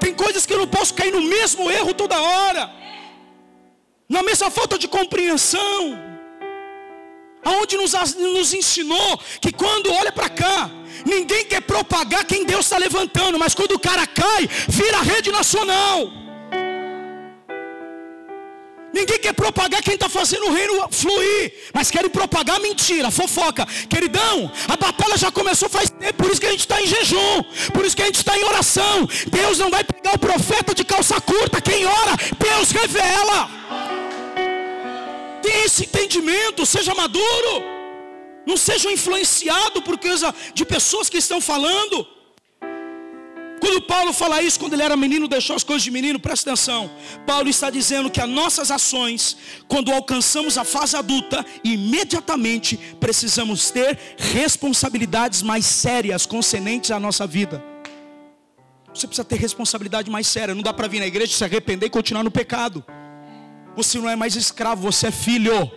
Tem 0.00 0.12
coisas 0.12 0.44
que 0.44 0.52
eu 0.52 0.58
não 0.58 0.66
posso 0.66 0.92
cair 0.94 1.12
no 1.12 1.22
mesmo 1.22 1.70
erro 1.70 1.94
toda 1.94 2.20
hora, 2.20 2.70
na 4.08 4.22
mesma 4.22 4.50
falta 4.50 4.76
de 4.76 4.88
compreensão. 4.88 6.08
Aonde 7.44 7.76
nos, 7.76 7.92
nos 8.16 8.52
ensinou 8.52 9.20
que 9.40 9.52
quando 9.52 9.92
olha 9.92 10.10
para 10.10 10.28
cá, 10.28 10.68
ninguém 11.06 11.44
quer 11.44 11.60
propagar 11.60 12.24
quem 12.24 12.44
Deus 12.44 12.66
está 12.66 12.76
levantando, 12.76 13.38
mas 13.38 13.54
quando 13.54 13.72
o 13.72 13.78
cara 13.78 14.04
cai, 14.06 14.48
vira 14.68 15.00
rede 15.00 15.30
nacional. 15.30 16.27
Ninguém 18.92 19.18
quer 19.18 19.34
propagar 19.34 19.82
quem 19.82 19.94
está 19.94 20.08
fazendo 20.08 20.46
o 20.46 20.52
reino 20.52 20.88
fluir, 20.90 21.52
mas 21.74 21.90
querem 21.90 22.08
propagar 22.08 22.58
mentira, 22.60 23.10
fofoca. 23.10 23.66
Queridão, 23.88 24.50
a 24.66 24.76
batalha 24.76 25.16
já 25.16 25.30
começou 25.30 25.68
faz 25.68 25.90
tempo, 25.90 26.14
por 26.14 26.30
isso 26.30 26.40
que 26.40 26.46
a 26.46 26.50
gente 26.50 26.60
está 26.60 26.80
em 26.80 26.86
jejum, 26.86 27.42
por 27.72 27.84
isso 27.84 27.94
que 27.94 28.02
a 28.02 28.06
gente 28.06 28.16
está 28.16 28.36
em 28.36 28.44
oração. 28.44 29.08
Deus 29.30 29.58
não 29.58 29.70
vai 29.70 29.84
pegar 29.84 30.14
o 30.14 30.18
profeta 30.18 30.74
de 30.74 30.84
calça 30.84 31.20
curta, 31.20 31.60
quem 31.60 31.84
ora, 31.84 32.16
Deus 32.38 32.70
revela. 32.70 33.50
Tem 35.42 35.62
esse 35.64 35.84
entendimento, 35.84 36.64
seja 36.64 36.94
maduro, 36.94 37.62
não 38.46 38.56
seja 38.56 38.90
influenciado 38.90 39.82
por 39.82 39.98
causa 39.98 40.34
de 40.54 40.64
pessoas 40.64 41.10
que 41.10 41.18
estão 41.18 41.40
falando. 41.40 42.17
Quando 43.60 43.82
Paulo 43.82 44.12
fala 44.12 44.42
isso, 44.42 44.58
quando 44.58 44.74
ele 44.74 44.82
era 44.82 44.96
menino, 44.96 45.26
deixou 45.26 45.56
as 45.56 45.64
coisas 45.64 45.82
de 45.82 45.90
menino, 45.90 46.18
presta 46.18 46.50
atenção. 46.50 46.90
Paulo 47.26 47.48
está 47.48 47.70
dizendo 47.70 48.10
que 48.10 48.20
as 48.20 48.28
nossas 48.28 48.70
ações, 48.70 49.36
quando 49.66 49.92
alcançamos 49.92 50.56
a 50.56 50.64
fase 50.64 50.96
adulta, 50.96 51.44
imediatamente 51.64 52.76
precisamos 53.00 53.70
ter 53.70 53.98
responsabilidades 54.16 55.42
mais 55.42 55.66
sérias 55.66 56.26
concernentes 56.26 56.90
à 56.90 57.00
nossa 57.00 57.26
vida. 57.26 57.62
Você 58.94 59.06
precisa 59.06 59.24
ter 59.24 59.36
responsabilidade 59.36 60.10
mais 60.10 60.26
séria. 60.26 60.54
Não 60.54 60.62
dá 60.62 60.72
para 60.72 60.88
vir 60.88 61.00
na 61.00 61.06
igreja, 61.06 61.32
se 61.32 61.44
arrepender 61.44 61.86
e 61.86 61.90
continuar 61.90 62.24
no 62.24 62.30
pecado. 62.30 62.84
Você 63.76 63.98
não 63.98 64.08
é 64.08 64.16
mais 64.16 64.34
escravo, 64.34 64.82
você 64.82 65.08
é 65.08 65.10
filho. 65.12 65.70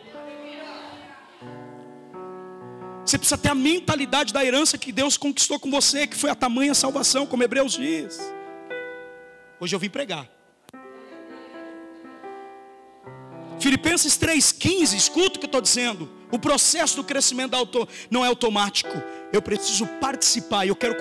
Você 3.12 3.18
precisa 3.18 3.38
ter 3.38 3.50
a 3.50 3.56
mentalidade 3.56 4.32
da 4.32 4.46
herança 4.46 4.78
que 4.78 4.90
Deus 4.90 5.18
conquistou 5.18 5.60
com 5.60 5.70
você, 5.70 6.08
que 6.08 6.16
foi 6.16 6.30
a 6.30 6.36
tamanha 6.36 6.74
salvação, 6.74 7.28
como 7.28 7.44
Hebreus 7.44 7.74
diz. 7.74 8.18
Hoje 9.60 9.76
eu 9.76 9.80
vim 9.82 9.90
pregar. 9.90 10.30
Filipenses 13.60 14.18
3,15, 14.18 14.96
escuta 14.96 15.36
o 15.36 15.40
que 15.40 15.44
eu 15.44 15.48
estou 15.48 15.60
dizendo. 15.60 16.10
O 16.32 16.40
processo 16.40 16.96
do 16.96 17.04
crescimento 17.04 17.52
não 18.10 18.24
é 18.24 18.30
automático. 18.30 18.94
Eu 19.34 19.42
preciso 19.42 19.86
participar. 20.00 20.66
Eu 20.66 20.76
quero 20.78 20.96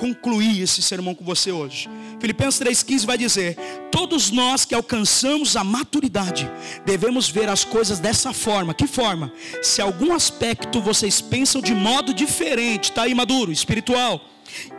concluir 0.00 0.62
esse 0.62 0.80
sermão 0.80 1.14
com 1.14 1.22
você 1.22 1.52
hoje. 1.52 1.86
Filipenses 2.18 2.58
3,15 2.58 3.04
vai 3.04 3.18
dizer: 3.18 3.56
Todos 3.92 4.30
nós 4.30 4.64
que 4.64 4.74
alcançamos 4.74 5.56
a 5.56 5.62
maturidade, 5.62 6.50
devemos 6.86 7.28
ver 7.28 7.50
as 7.50 7.64
coisas 7.64 7.98
dessa 7.98 8.32
forma. 8.32 8.72
Que 8.72 8.86
forma? 8.86 9.30
Se 9.62 9.82
algum 9.82 10.14
aspecto 10.14 10.80
vocês 10.80 11.20
pensam 11.20 11.60
de 11.60 11.74
modo 11.74 12.14
diferente, 12.14 12.84
está 12.84 13.02
aí 13.02 13.14
maduro, 13.14 13.52
espiritual. 13.52 14.24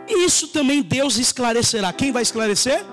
Isso 0.08 0.48
também 0.48 0.82
Deus 0.82 1.16
esclarecerá. 1.18 1.92
Quem 1.92 2.10
vai 2.10 2.22
esclarecer? 2.22 2.84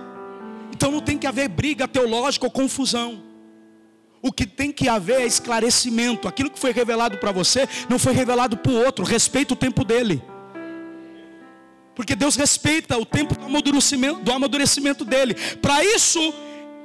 Então 0.72 0.92
não 0.92 1.02
tem 1.02 1.18
que 1.18 1.26
haver 1.26 1.50
briga 1.50 1.88
teológica 1.88 2.46
ou 2.46 2.52
confusão. 2.52 3.24
O 4.22 4.32
que 4.32 4.46
tem 4.46 4.72
que 4.72 4.88
haver 4.88 5.22
é 5.22 5.26
esclarecimento. 5.26 6.28
Aquilo 6.28 6.52
que 6.52 6.60
foi 6.60 6.72
revelado 6.72 7.18
para 7.18 7.32
você 7.32 7.68
não 7.90 7.98
foi 7.98 8.14
revelado 8.14 8.56
para 8.56 8.72
o 8.72 8.76
outro. 8.76 9.04
Respeita 9.04 9.56
o 9.56 9.58
tempo 9.58 9.84
dele. 9.84 10.22
Porque 12.00 12.16
Deus 12.16 12.38
respeita 12.38 12.98
o 12.98 13.06
tempo 13.06 13.38
do 13.38 13.46
amadurecimento, 13.46 14.22
do 14.22 14.32
amadurecimento 14.32 15.04
dele. 15.04 15.34
Para 15.62 15.84
isso, 15.84 16.34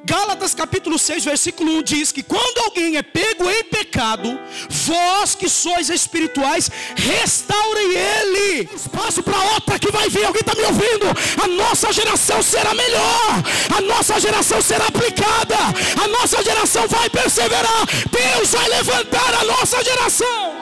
Gálatas 0.05 0.57
capítulo 0.57 0.99
6, 0.99 1.25
versículo 1.25 1.71
1 1.79 1.83
diz 1.85 2.11
que 2.11 2.21
quando 2.21 2.59
alguém 2.65 2.97
é 2.97 3.03
pego 3.05 3.49
em 3.49 3.63
pecado, 3.63 4.37
vós 4.69 5.37
que 5.37 5.49
sois 5.49 5.89
espirituais, 5.89 6.69
restaurem 6.97 7.93
ele. 7.93 8.69
Espaço 8.75 9.23
para 9.23 9.41
outra 9.53 9.79
que 9.79 9.93
vai 9.93 10.09
vir, 10.09 10.25
alguém 10.25 10.41
está 10.41 10.57
me 10.57 10.65
ouvindo? 10.65 11.07
A 11.41 11.47
nossa 11.47 11.93
geração 11.93 12.43
será 12.43 12.75
melhor, 12.75 13.45
a 13.73 13.81
nossa 13.83 14.19
geração 14.19 14.61
será 14.61 14.89
aplicada, 14.89 15.57
a 16.03 16.09
nossa 16.09 16.43
geração 16.43 16.89
vai 16.89 17.09
perseverar. 17.09 17.87
Deus 18.11 18.51
vai 18.51 18.69
levantar 18.69 19.33
a 19.33 19.45
nossa 19.45 19.85
geração. 19.85 20.55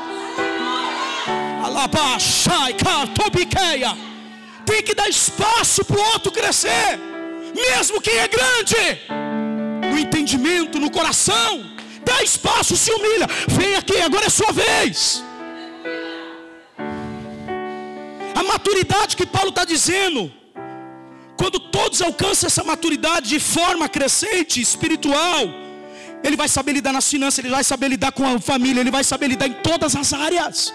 Alabashai, 1.65 2.77
Tobiqueia 3.15 4.12
tem 4.64 4.83
que 4.83 4.94
dar 4.94 5.09
espaço 5.09 5.85
para 5.85 5.98
o 6.01 6.05
outro 6.12 6.31
crescer, 6.33 6.98
mesmo 7.55 8.01
quem 8.01 8.16
é 8.18 8.29
grande, 8.29 8.83
no 9.90 9.98
entendimento, 9.98 10.79
no 10.79 10.90
coração. 10.90 11.51
Dá 12.05 12.22
espaço, 12.22 12.77
se 12.77 12.90
humilha. 12.90 13.27
Vem 13.48 13.75
aqui, 13.77 13.98
agora 14.01 14.27
é 14.27 14.29
sua 14.29 14.53
vez. 14.53 15.22
A 18.35 18.42
maturidade 18.42 19.16
que 19.16 19.27
Paulo 19.27 19.51
está 19.51 19.64
dizendo, 19.64 20.33
quando 21.37 21.59
todos 21.59 22.01
alcançam 22.03 22.46
essa 22.46 22.64
maturidade 22.64 23.29
de 23.29 23.40
forma 23.40 23.88
crescente, 23.88 24.61
espiritual, 24.61 25.42
ele 26.25 26.37
vai 26.37 26.48
saber 26.48 26.72
lidar 26.72 26.92
nas 26.92 27.09
finanças, 27.09 27.38
ele 27.40 27.51
vai 27.51 27.64
saber 27.64 27.88
lidar 27.88 28.12
com 28.12 28.27
a 28.27 28.40
família, 28.40 28.81
ele 28.81 28.90
vai 28.90 29.05
saber 29.05 29.29
lidar 29.29 29.48
em 29.48 29.55
todas 29.55 29.94
as 29.96 30.12
áreas. 30.12 30.72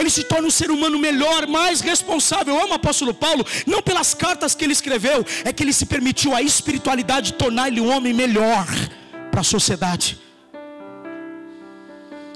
Ele 0.00 0.10
se 0.10 0.24
torna 0.24 0.48
um 0.48 0.50
ser 0.50 0.70
humano 0.70 0.98
melhor, 0.98 1.46
mais 1.46 1.80
responsável. 1.80 2.54
Eu 2.54 2.62
amo 2.62 2.72
o 2.72 2.76
apóstolo 2.76 3.12
Paulo, 3.12 3.46
não 3.66 3.82
pelas 3.82 4.14
cartas 4.14 4.54
que 4.54 4.64
ele 4.64 4.72
escreveu, 4.72 5.24
é 5.44 5.52
que 5.52 5.62
ele 5.62 5.72
se 5.72 5.84
permitiu 5.84 6.34
a 6.34 6.40
espiritualidade 6.40 7.34
tornar 7.34 7.68
ele 7.68 7.80
um 7.80 7.90
homem 7.94 8.14
melhor 8.14 8.66
para 9.30 9.42
a 9.42 9.44
sociedade. 9.44 10.18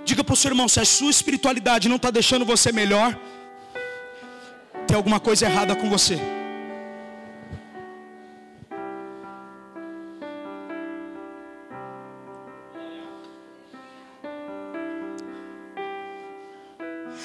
Diga 0.05 0.23
para 0.23 0.35
o 0.35 0.37
seu 0.37 0.51
irmão: 0.51 0.69
se 0.69 0.79
a 0.79 0.85
sua 0.85 1.11
espiritualidade 1.11 1.89
não 1.89 1.97
está 1.97 2.11
deixando 2.11 2.45
você 2.45 2.71
melhor, 2.71 3.19
tem 4.87 4.97
alguma 4.97 5.19
coisa 5.19 5.47
errada 5.47 5.75
com 5.75 5.89
você. 5.89 6.19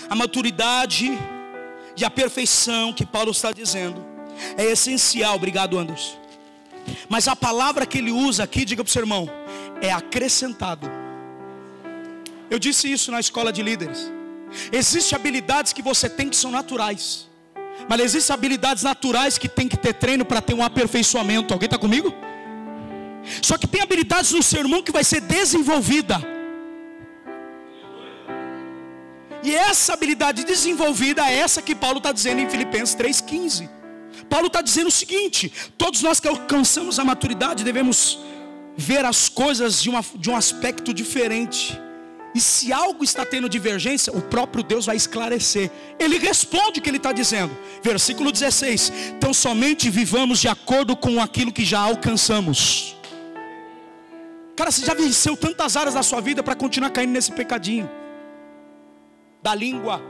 A 0.09 0.15
maturidade 0.15 1.17
e 1.95 2.03
a 2.03 2.09
perfeição 2.09 2.91
que 2.91 3.05
Paulo 3.05 3.31
está 3.31 3.51
dizendo 3.51 4.03
é 4.57 4.65
essencial, 4.65 5.35
obrigado 5.35 5.77
Anderson. 5.77 6.17
Mas 7.07 7.27
a 7.27 7.35
palavra 7.35 7.85
que 7.85 7.97
ele 7.97 8.11
usa 8.11 8.43
aqui, 8.43 8.65
diga 8.65 8.83
para 8.83 8.89
o 8.89 8.91
seu 8.91 9.01
irmão, 9.01 9.29
é 9.81 9.91
acrescentado. 9.91 10.89
Eu 12.49 12.57
disse 12.57 12.91
isso 12.91 13.11
na 13.11 13.19
escola 13.19 13.53
de 13.53 13.61
líderes. 13.61 14.11
Existem 14.71 15.15
habilidades 15.15 15.73
que 15.73 15.81
você 15.81 16.09
tem 16.09 16.29
que 16.29 16.35
são 16.35 16.49
naturais. 16.49 17.27
Mas 17.87 18.01
existem 18.01 18.33
habilidades 18.33 18.83
naturais 18.83 19.37
que 19.37 19.47
tem 19.47 19.67
que 19.67 19.77
ter 19.77 19.93
treino 19.93 20.25
para 20.25 20.41
ter 20.41 20.53
um 20.53 20.63
aperfeiçoamento. 20.63 21.53
Alguém 21.53 21.67
está 21.67 21.77
comigo? 21.77 22.13
Só 23.41 23.57
que 23.57 23.67
tem 23.67 23.81
habilidades 23.81 24.31
no 24.31 24.41
seu 24.41 24.61
irmão 24.61 24.81
que 24.81 24.91
vai 24.91 25.03
ser 25.03 25.21
desenvolvida. 25.21 26.38
E 29.49 29.55
essa 29.55 29.93
habilidade 29.93 30.43
desenvolvida 30.43 31.27
é 31.27 31.39
essa 31.39 31.59
que 31.59 31.73
Paulo 31.73 31.97
está 31.97 32.11
dizendo 32.11 32.39
em 32.39 32.47
Filipenses 32.47 32.95
3,15. 32.95 33.67
Paulo 34.29 34.45
está 34.45 34.61
dizendo 34.61 34.89
o 34.89 34.91
seguinte: 34.91 35.51
todos 35.75 36.03
nós 36.03 36.19
que 36.19 36.27
alcançamos 36.27 36.99
a 36.99 37.03
maturidade 37.03 37.63
devemos 37.63 38.19
ver 38.77 39.03
as 39.03 39.27
coisas 39.27 39.81
de, 39.81 39.89
uma, 39.89 40.05
de 40.13 40.29
um 40.29 40.35
aspecto 40.35 40.93
diferente. 40.93 41.81
E 42.35 42.39
se 42.39 42.71
algo 42.71 43.03
está 43.03 43.25
tendo 43.25 43.49
divergência, 43.49 44.13
o 44.15 44.21
próprio 44.21 44.63
Deus 44.63 44.85
vai 44.85 44.95
esclarecer. 44.95 45.71
Ele 45.97 46.19
responde 46.19 46.79
o 46.79 46.83
que 46.83 46.87
ele 46.87 46.97
está 46.97 47.11
dizendo. 47.11 47.57
Versículo 47.81 48.31
16: 48.31 48.93
Então 49.17 49.33
somente 49.33 49.89
vivamos 49.89 50.39
de 50.39 50.47
acordo 50.47 50.95
com 50.95 51.19
aquilo 51.19 51.51
que 51.51 51.65
já 51.65 51.79
alcançamos. 51.79 52.95
Cara, 54.55 54.69
você 54.69 54.85
já 54.85 54.93
venceu 54.93 55.35
tantas 55.35 55.75
áreas 55.75 55.95
da 55.95 56.03
sua 56.03 56.21
vida 56.21 56.43
para 56.43 56.53
continuar 56.53 56.91
caindo 56.91 57.13
nesse 57.13 57.31
pecadinho 57.31 57.89
da 59.41 59.55
língua. 59.55 60.01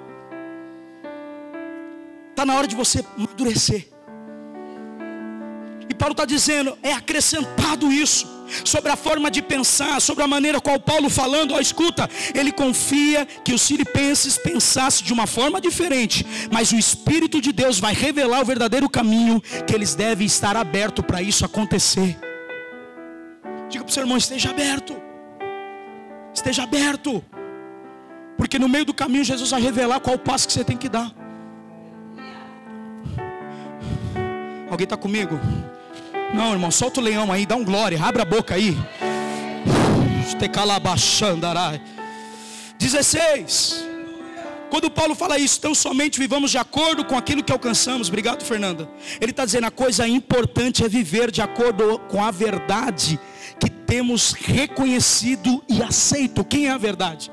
Está 2.32 2.46
na 2.46 2.56
hora 2.56 2.68
de 2.68 2.76
você 2.76 3.04
amadurecer. 3.18 3.88
E 5.90 5.94
Paulo 5.94 6.14
está 6.14 6.26
dizendo, 6.26 6.78
é 6.82 6.94
acrescentado 6.94 7.92
isso 7.92 8.40
sobre 8.64 8.92
a 8.92 8.96
forma 8.96 9.30
de 9.30 9.42
pensar, 9.42 10.02
sobre 10.02 10.24
a 10.24 10.28
maneira 10.28 10.60
qual 10.60 10.80
Paulo 10.80 11.10
falando, 11.10 11.54
ó, 11.54 11.60
escuta, 11.60 12.10
ele 12.34 12.52
confia 12.52 13.26
que 13.26 13.54
os 13.54 13.68
filipenses 13.68 14.38
pensassem 14.38 15.06
de 15.06 15.14
uma 15.14 15.28
forma 15.28 15.62
diferente, 15.62 16.26
mas 16.52 16.72
o 16.72 16.78
Espírito 16.78 17.42
de 17.42 17.52
Deus 17.52 17.80
vai 17.80 17.94
revelar 17.94 18.42
o 18.42 18.46
verdadeiro 18.46 18.90
caminho 18.90 19.42
que 19.68 19.74
eles 19.74 19.96
devem 19.96 20.26
estar 20.26 20.56
abertos 20.56 21.06
para 21.06 21.22
isso 21.22 21.46
acontecer. 21.46 22.18
Diga 23.70 23.84
para 23.84 23.92
o 23.92 23.94
seu 23.94 24.04
irmão, 24.04 24.18
esteja 24.18 24.50
aberto. 24.50 24.96
Esteja 26.34 26.64
aberto. 26.64 27.24
Porque 28.50 28.58
no 28.58 28.68
meio 28.68 28.84
do 28.84 28.96
caminho 28.96 29.24
Jesus 29.24 29.52
vai 29.52 29.62
revelar 29.62 30.00
qual 30.00 30.16
o 30.16 30.20
passo 30.20 30.48
que 30.48 30.54
você 30.54 30.64
tem 30.64 30.76
que 30.76 30.90
dar. 30.90 31.12
Alguém 34.72 34.86
está 34.86 34.98
comigo? 34.98 35.40
Não, 36.34 36.54
irmão, 36.54 36.72
solta 36.72 37.00
o 37.00 37.04
leão 37.04 37.32
aí, 37.32 37.46
dá 37.46 37.56
um 37.56 37.64
glória, 37.64 38.02
abre 38.04 38.24
a 38.24 38.26
boca 38.26 38.56
aí. 38.56 38.76
16. 42.80 43.86
Quando 44.72 44.90
Paulo 44.90 45.14
fala 45.14 45.38
isso, 45.38 45.60
então 45.60 45.76
somente 45.76 46.18
vivamos 46.18 46.50
de 46.50 46.58
acordo 46.58 47.06
com 47.06 47.16
aquilo 47.16 47.44
que 47.44 47.54
alcançamos. 47.54 48.08
Obrigado, 48.08 48.44
Fernanda. 48.44 48.90
Ele 49.22 49.30
está 49.30 49.46
dizendo 49.46 49.68
a 49.68 49.72
coisa 49.72 50.08
importante 50.08 50.84
é 50.84 50.90
viver 50.90 51.30
de 51.30 51.44
acordo 51.44 52.00
com 52.10 52.24
a 52.24 52.32
verdade 52.32 53.20
que 53.60 53.70
temos 53.70 54.34
reconhecido 54.34 55.64
e 55.70 55.84
aceito. 55.84 56.44
Quem 56.44 56.66
é 56.66 56.72
a 56.72 56.80
verdade? 56.80 57.30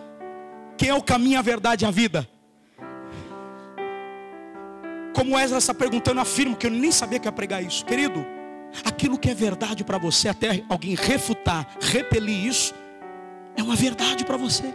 Quem 0.77 0.91
é 0.91 0.95
o 0.95 1.03
caminho, 1.03 1.39
a 1.39 1.43
verdade 1.43 1.85
e 1.85 1.89
a 1.89 1.91
vida? 1.91 2.29
Como 5.15 5.39
Ezra 5.39 5.59
está 5.59 5.73
perguntando, 5.73 6.21
afirmo 6.21 6.57
que 6.57 6.67
eu 6.67 6.71
nem 6.71 6.93
sabia 6.93 7.19
que 7.19 7.27
ia 7.27 7.33
pregar 7.33 7.63
isso. 7.63 7.85
Querido, 7.85 8.25
aquilo 8.85 9.19
que 9.19 9.31
é 9.31 9.35
verdade 9.35 9.83
para 9.83 9.97
você, 9.97 10.29
até 10.29 10.63
alguém 10.69 10.95
refutar, 10.95 11.67
repelir 11.81 12.47
isso, 12.47 12.75
é 13.57 13.63
uma 13.63 13.75
verdade 13.75 14.25
para 14.25 14.37
você. 14.37 14.75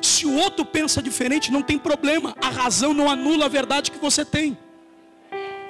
Se 0.00 0.26
o 0.26 0.34
outro 0.34 0.64
pensa 0.64 1.02
diferente, 1.02 1.52
não 1.52 1.62
tem 1.62 1.78
problema. 1.78 2.34
A 2.42 2.50
razão 2.50 2.92
não 2.92 3.10
anula 3.10 3.46
a 3.46 3.48
verdade 3.48 3.90
que 3.90 3.98
você 3.98 4.24
tem. 4.24 4.56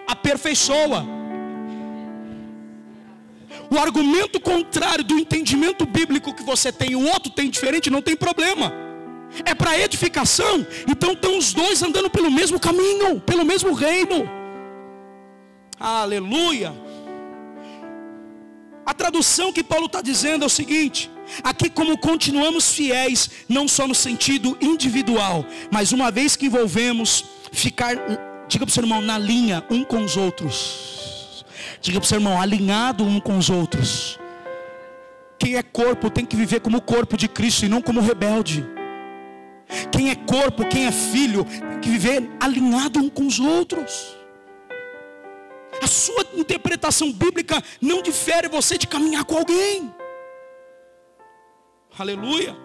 Aperfeiçoa. 0.07 1.22
O 3.73 3.79
argumento 3.79 4.39
contrário 4.39 5.03
do 5.03 5.19
entendimento 5.19 5.87
bíblico 5.87 6.35
que 6.35 6.43
você 6.43 6.71
tem, 6.71 6.95
o 6.95 7.07
outro 7.07 7.33
tem 7.33 7.49
diferente, 7.49 7.89
não 7.89 8.03
tem 8.03 8.15
problema. 8.15 8.71
É 9.47 9.55
para 9.55 9.79
edificação. 9.79 10.67
Então 10.87 11.13
estão 11.13 11.39
os 11.39 11.55
dois 11.55 11.83
andando 11.83 12.11
pelo 12.11 12.31
mesmo 12.31 12.61
caminho, 12.61 13.19
pelo 13.21 13.47
mesmo 13.47 13.73
reino. 13.73 14.29
Aleluia. 15.81 16.75
A 18.85 18.93
tradução 18.93 19.51
que 19.55 19.65
Paulo 19.65 19.87
está 19.87 20.03
dizendo 20.03 20.43
é 20.43 20.47
o 20.47 20.51
seguinte: 20.51 21.11
aqui, 21.43 21.71
como 21.71 21.97
continuamos 21.97 22.75
fiéis, 22.75 23.31
não 23.49 23.67
só 23.67 23.89
no 23.89 23.95
sentido 23.95 24.55
individual, 24.61 25.47
mas 25.71 25.93
uma 25.93 26.11
vez 26.11 26.37
que 26.37 26.45
envolvemos, 26.45 27.25
ficar, 27.51 27.97
diga 28.47 28.67
para 28.67 28.71
o 28.71 28.75
seu 28.75 28.83
irmão, 28.83 29.01
na 29.01 29.17
linha 29.17 29.65
um 29.71 29.83
com 29.83 30.05
os 30.05 30.15
outros. 30.15 31.02
Diga 31.81 31.99
para 31.99 32.05
o 32.05 32.09
seu 32.09 32.19
irmão, 32.19 32.41
alinhado 32.41 33.05
um 33.05 33.21
com 33.21 33.37
os 33.39 33.51
outros. 33.51 34.19
Quem 35.39 35.57
é 35.57 35.63
corpo 35.63 36.09
tem 36.09 36.25
que 36.25 36.37
viver 36.37 36.61
como 36.61 36.81
corpo 36.81 37.17
de 37.17 37.27
Cristo 37.29 37.65
e 37.65 37.69
não 37.69 37.83
como 37.83 38.01
rebelde. 38.01 38.65
Quem 39.91 40.11
é 40.11 40.15
corpo, 40.15 40.67
quem 40.67 40.87
é 40.87 40.93
filho, 40.93 41.45
tem 41.45 41.81
que 41.81 41.89
viver 41.89 42.31
alinhado 42.41 43.01
um 43.01 43.09
com 43.09 43.27
os 43.27 43.41
outros. 43.41 44.17
A 45.83 45.87
sua 45.87 46.25
interpretação 46.35 47.13
bíblica 47.13 47.63
não 47.81 48.03
difere 48.03 48.49
você 48.49 48.79
de 48.79 48.87
caminhar 48.87 49.25
com 49.25 49.39
alguém. 49.39 49.93
Aleluia. 51.99 52.57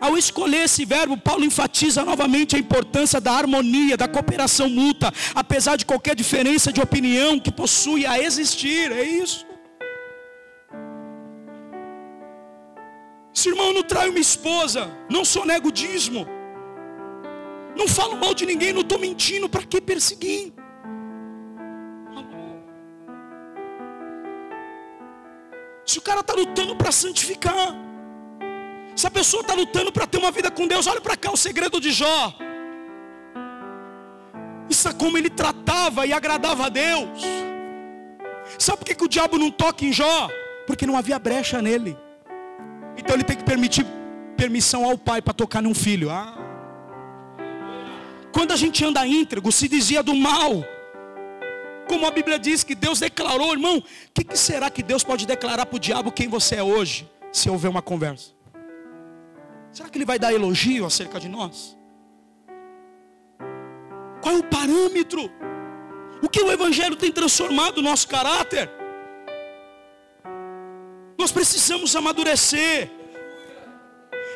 Ao 0.00 0.16
escolher 0.16 0.64
esse 0.64 0.84
verbo, 0.84 1.16
Paulo 1.16 1.44
enfatiza 1.44 2.04
novamente 2.04 2.56
a 2.56 2.58
importância 2.58 3.20
da 3.20 3.32
harmonia, 3.32 3.96
da 3.96 4.08
cooperação 4.08 4.68
mútua, 4.68 5.12
apesar 5.34 5.76
de 5.76 5.84
qualquer 5.84 6.14
diferença 6.14 6.72
de 6.72 6.80
opinião 6.80 7.38
que 7.38 7.52
possui 7.52 8.06
a 8.06 8.18
existir. 8.18 8.90
É 8.92 9.02
isso. 9.02 9.46
Se 13.32 13.48
irmão 13.50 13.72
não 13.72 13.82
trai 13.82 14.08
uma 14.08 14.18
esposa, 14.18 14.90
não 15.08 15.24
sou 15.24 15.44
nego 15.44 15.70
dízimo, 15.70 16.26
não 17.76 17.86
falo 17.86 18.16
mal 18.16 18.34
de 18.34 18.44
ninguém, 18.44 18.72
não 18.72 18.80
estou 18.80 18.98
mentindo, 18.98 19.48
para 19.48 19.62
que 19.62 19.80
perseguir? 19.80 20.52
Se 25.86 25.98
o 25.98 26.02
cara 26.02 26.20
está 26.20 26.34
lutando 26.34 26.76
para 26.76 26.92
santificar, 26.92 27.74
se 29.00 29.06
a 29.06 29.10
pessoa 29.10 29.40
está 29.40 29.54
lutando 29.54 29.90
para 29.90 30.06
ter 30.06 30.18
uma 30.18 30.30
vida 30.30 30.50
com 30.50 30.66
Deus, 30.66 30.86
olha 30.86 31.00
para 31.00 31.16
cá 31.16 31.32
o 31.32 31.36
segredo 31.36 31.80
de 31.80 31.90
Jó. 31.90 32.34
Isso 34.68 34.86
é 34.88 34.92
como 34.92 35.16
ele 35.16 35.30
tratava 35.30 36.04
e 36.04 36.12
agradava 36.12 36.66
a 36.66 36.68
Deus. 36.68 37.22
Sabe 38.58 38.78
por 38.78 38.84
que, 38.84 38.94
que 38.94 39.04
o 39.04 39.08
diabo 39.08 39.38
não 39.38 39.50
toca 39.50 39.86
em 39.86 39.92
Jó? 39.92 40.28
Porque 40.66 40.86
não 40.86 40.98
havia 40.98 41.18
brecha 41.18 41.62
nele. 41.62 41.96
Então 42.98 43.16
ele 43.16 43.24
tem 43.24 43.38
que 43.38 43.42
permitir 43.42 43.86
permissão 44.36 44.84
ao 44.84 44.98
pai 44.98 45.22
para 45.22 45.32
tocar 45.32 45.62
num 45.62 45.74
filho. 45.74 46.10
Ah. 46.10 46.34
Quando 48.34 48.52
a 48.52 48.56
gente 48.56 48.84
anda 48.84 49.06
íntegro, 49.06 49.50
se 49.50 49.66
dizia 49.66 50.02
do 50.02 50.14
mal. 50.14 50.62
Como 51.88 52.06
a 52.06 52.10
Bíblia 52.10 52.38
diz 52.38 52.62
que 52.62 52.74
Deus 52.74 53.00
declarou, 53.00 53.50
irmão, 53.52 53.78
o 53.78 53.82
que, 54.12 54.24
que 54.24 54.36
será 54.36 54.68
que 54.68 54.82
Deus 54.82 55.02
pode 55.02 55.26
declarar 55.26 55.64
para 55.64 55.76
o 55.76 55.80
diabo 55.80 56.12
quem 56.12 56.28
você 56.28 56.56
é 56.56 56.62
hoje, 56.62 57.10
se 57.32 57.48
houver 57.48 57.70
uma 57.70 57.80
conversa? 57.80 58.39
Será 59.72 59.88
que 59.88 59.98
ele 59.98 60.04
vai 60.04 60.18
dar 60.18 60.32
elogio 60.32 60.84
acerca 60.84 61.20
de 61.20 61.28
nós? 61.28 61.76
Qual 64.20 64.34
é 64.34 64.38
o 64.38 64.44
parâmetro? 64.44 65.30
O 66.22 66.28
que 66.28 66.42
o 66.42 66.50
Evangelho 66.50 66.96
tem 66.96 67.10
transformado 67.10 67.78
o 67.78 67.82
nosso 67.82 68.06
caráter? 68.08 68.70
Nós 71.18 71.32
precisamos 71.32 71.94
amadurecer. 71.94 72.90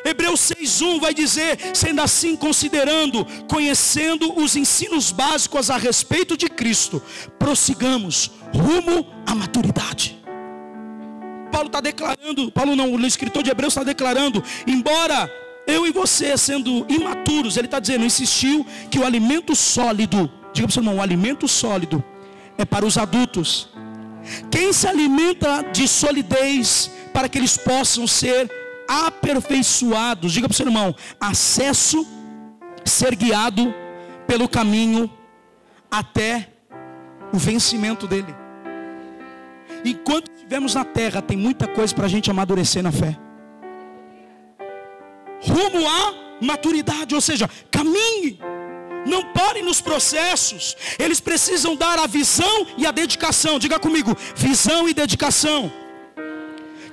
Hebreus 0.03 0.39
6:1 0.39 0.99
vai 0.99 1.13
dizer: 1.13 1.57
"Sendo 1.75 2.01
assim, 2.01 2.35
considerando, 2.35 3.25
conhecendo 3.47 4.39
os 4.39 4.55
ensinos 4.55 5.11
básicos 5.11 5.69
a 5.69 5.77
respeito 5.77 6.37
de 6.37 6.47
Cristo, 6.47 7.01
prossigamos 7.39 8.31
rumo 8.53 9.07
à 9.25 9.33
maturidade." 9.33 10.24
Paulo 11.55 11.67
está 11.67 11.79
declarando, 11.79 12.51
Paulo 12.51 12.75
não, 12.75 12.93
o 12.93 13.05
escritor 13.05 13.41
de 13.41 13.49
Hebreus 13.49 13.71
está 13.71 13.81
declarando, 13.81 14.43
embora 14.67 15.31
eu 15.65 15.87
e 15.87 15.91
você 15.93 16.37
sendo 16.37 16.85
imaturos, 16.89 17.55
ele 17.55 17.67
está 17.67 17.79
dizendo, 17.79 18.03
insistiu 18.03 18.67
que 18.91 18.99
o 18.99 19.05
alimento 19.05 19.55
sólido, 19.55 20.29
diga 20.51 20.67
para 20.67 20.71
o 20.71 20.73
seu 20.73 20.81
irmão, 20.81 20.97
o 20.97 21.01
alimento 21.01 21.47
sólido 21.47 22.03
é 22.57 22.65
para 22.65 22.85
os 22.85 22.97
adultos. 22.97 23.69
Quem 24.51 24.73
se 24.73 24.85
alimenta 24.85 25.61
de 25.71 25.87
solidez 25.87 26.91
para 27.13 27.29
que 27.29 27.37
eles 27.37 27.55
possam 27.55 28.05
ser 28.05 28.51
aperfeiçoados, 28.85 30.33
diga 30.33 30.49
para 30.49 30.53
o 30.53 30.57
seu 30.57 30.65
irmão, 30.65 30.93
acesso, 31.21 32.05
ser 32.83 33.15
guiado 33.15 33.73
pelo 34.27 34.49
caminho 34.49 35.09
até 35.89 36.49
o 37.31 37.37
vencimento 37.37 38.07
dele. 38.07 38.35
Enquanto 39.85 40.34
estivermos 40.55 40.75
na 40.75 40.85
terra, 40.85 41.21
tem 41.21 41.37
muita 41.37 41.67
coisa 41.67 41.93
para 41.93 42.05
a 42.05 42.09
gente 42.09 42.31
amadurecer 42.31 42.81
na 42.81 42.91
fé. 42.91 43.17
Rumo 45.41 45.87
à 45.87 46.13
maturidade, 46.41 47.13
ou 47.13 47.21
seja, 47.21 47.49
caminhe. 47.69 48.39
Não 49.05 49.21
pare 49.33 49.61
nos 49.61 49.81
processos. 49.81 50.75
Eles 50.97 51.19
precisam 51.19 51.75
dar 51.75 51.99
a 51.99 52.07
visão 52.07 52.65
e 52.77 52.85
a 52.87 52.91
dedicação. 52.91 53.59
Diga 53.59 53.77
comigo, 53.77 54.15
visão 54.35 54.87
e 54.89 54.93
dedicação. 54.93 55.71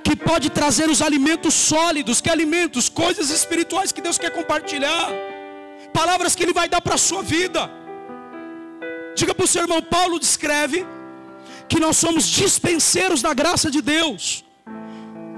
Que 0.03 0.15
pode 0.15 0.49
trazer 0.49 0.89
os 0.89 1.01
alimentos 1.01 1.53
sólidos. 1.53 2.21
Que 2.21 2.29
alimentos? 2.29 2.89
Coisas 2.89 3.29
espirituais 3.29 3.91
que 3.91 4.01
Deus 4.01 4.17
quer 4.17 4.31
compartilhar. 4.31 5.09
Palavras 5.93 6.35
que 6.35 6.43
Ele 6.43 6.53
vai 6.53 6.67
dar 6.67 6.81
para 6.81 6.95
a 6.95 6.99
sua 6.99 7.23
vida. 7.23 7.71
Diga 9.15 9.33
para 9.33 9.45
o 9.45 9.47
seu 9.47 9.61
irmão, 9.61 9.81
Paulo 9.81 10.19
descreve 10.19 10.85
que 11.67 11.79
nós 11.79 11.97
somos 11.97 12.25
dispenseiros 12.27 13.21
da 13.21 13.33
graça 13.33 13.69
de 13.71 13.81
Deus. 13.81 14.43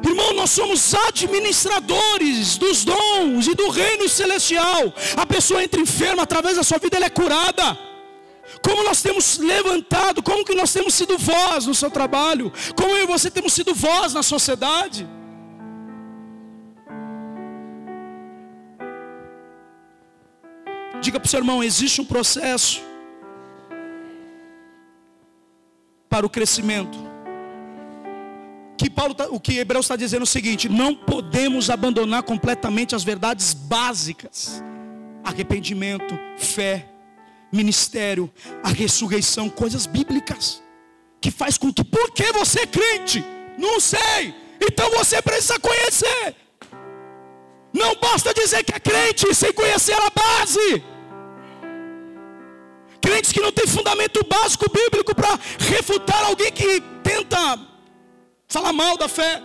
Irmão, 0.03 0.33
nós 0.33 0.51
somos 0.51 0.93
administradores 0.93 2.57
dos 2.57 2.85
dons 2.85 3.47
e 3.47 3.55
do 3.55 3.69
reino 3.69 4.07
celestial. 4.07 4.93
A 5.17 5.25
pessoa 5.25 5.63
entra 5.63 5.81
enferma, 5.81 6.23
através 6.23 6.57
da 6.57 6.63
sua 6.63 6.77
vida 6.77 6.97
ela 6.97 7.07
é 7.07 7.09
curada. 7.09 7.77
Como 8.63 8.83
nós 8.83 9.01
temos 9.01 9.39
levantado, 9.39 10.21
como 10.21 10.45
que 10.45 10.53
nós 10.53 10.71
temos 10.71 10.93
sido 10.93 11.17
voz 11.17 11.65
no 11.65 11.73
seu 11.73 11.89
trabalho, 11.89 12.53
como 12.75 12.91
eu 12.95 13.03
e 13.03 13.07
você 13.07 13.31
temos 13.31 13.53
sido 13.53 13.73
voz 13.73 14.13
na 14.13 14.21
sociedade. 14.21 15.07
Diga 21.01 21.19
para 21.19 21.27
o 21.27 21.29
seu 21.29 21.39
irmão, 21.39 21.63
existe 21.63 21.99
um 21.99 22.05
processo 22.05 22.81
para 26.15 26.25
o 26.25 26.30
crescimento 26.30 26.97
que 28.78 28.89
Paulo, 28.89 29.13
tá, 29.13 29.28
o 29.30 29.38
que 29.38 29.58
Hebreus 29.58 29.86
está 29.86 29.97
dizendo 29.97 30.21
é 30.21 30.23
o 30.23 30.25
seguinte: 30.25 30.69
não 30.69 30.95
podemos 30.95 31.69
abandonar 31.69 32.23
completamente 32.23 32.95
as 32.95 33.04
verdades 33.04 33.54
básicas, 33.54 34.63
arrependimento, 35.25 36.17
fé, 36.38 36.88
ministério, 37.51 38.32
a 38.63 38.69
ressurreição, 38.69 39.49
coisas 39.49 39.86
bíblicas, 39.86 40.63
que 41.19 41.32
faz 41.32 41.58
com 41.58 41.73
que, 41.73 41.84
por 41.84 42.12
que 42.12 42.32
você 42.32 42.62
é 42.62 42.67
crente? 42.67 43.21
Não 43.58 43.78
sei, 43.82 44.34
então 44.62 44.89
você 44.91 45.21
precisa 45.21 45.60
conhecer. 45.60 46.34
Não 47.73 47.93
basta 47.95 48.34
dizer 48.34 48.63
que 48.63 48.73
é 48.73 48.80
crente 48.80 49.36
sem 49.36 49.51
conhecer 49.51 49.95
a 49.95 50.10
base. 50.10 50.94
Crentes 53.05 53.31
que 53.31 53.41
não 53.45 53.51
têm 53.51 53.67
fundamento 53.67 54.25
básico 54.25 54.65
bíblico 54.79 55.13
para 55.13 55.39
refutar 55.59 56.23
alguém 56.25 56.51
que 56.51 56.81
tenta 57.03 57.39
Fala 58.47 58.71
mal 58.71 58.97
da 58.97 59.07
fé. 59.07 59.41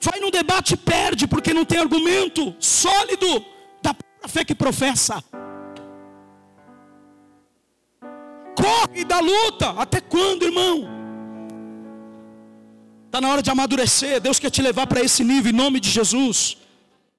Vai 0.00 0.20
num 0.20 0.30
debate 0.30 0.74
e 0.74 0.76
perde, 0.76 1.26
porque 1.26 1.54
não 1.54 1.64
tem 1.64 1.78
argumento 1.78 2.54
sólido 2.58 3.44
da 3.80 3.94
fé 4.28 4.44
que 4.44 4.54
professa. 4.54 5.22
Corre 8.56 9.04
da 9.04 9.20
luta. 9.20 9.70
Até 9.70 10.00
quando, 10.00 10.42
irmão? 10.44 10.88
Está 13.06 13.20
na 13.20 13.28
hora 13.28 13.42
de 13.42 13.50
amadurecer. 13.50 14.20
Deus 14.20 14.38
quer 14.38 14.50
te 14.50 14.62
levar 14.62 14.86
para 14.86 15.02
esse 15.02 15.22
nível 15.24 15.50
em 15.52 15.54
nome 15.54 15.80
de 15.80 15.90
Jesus. 15.90 16.56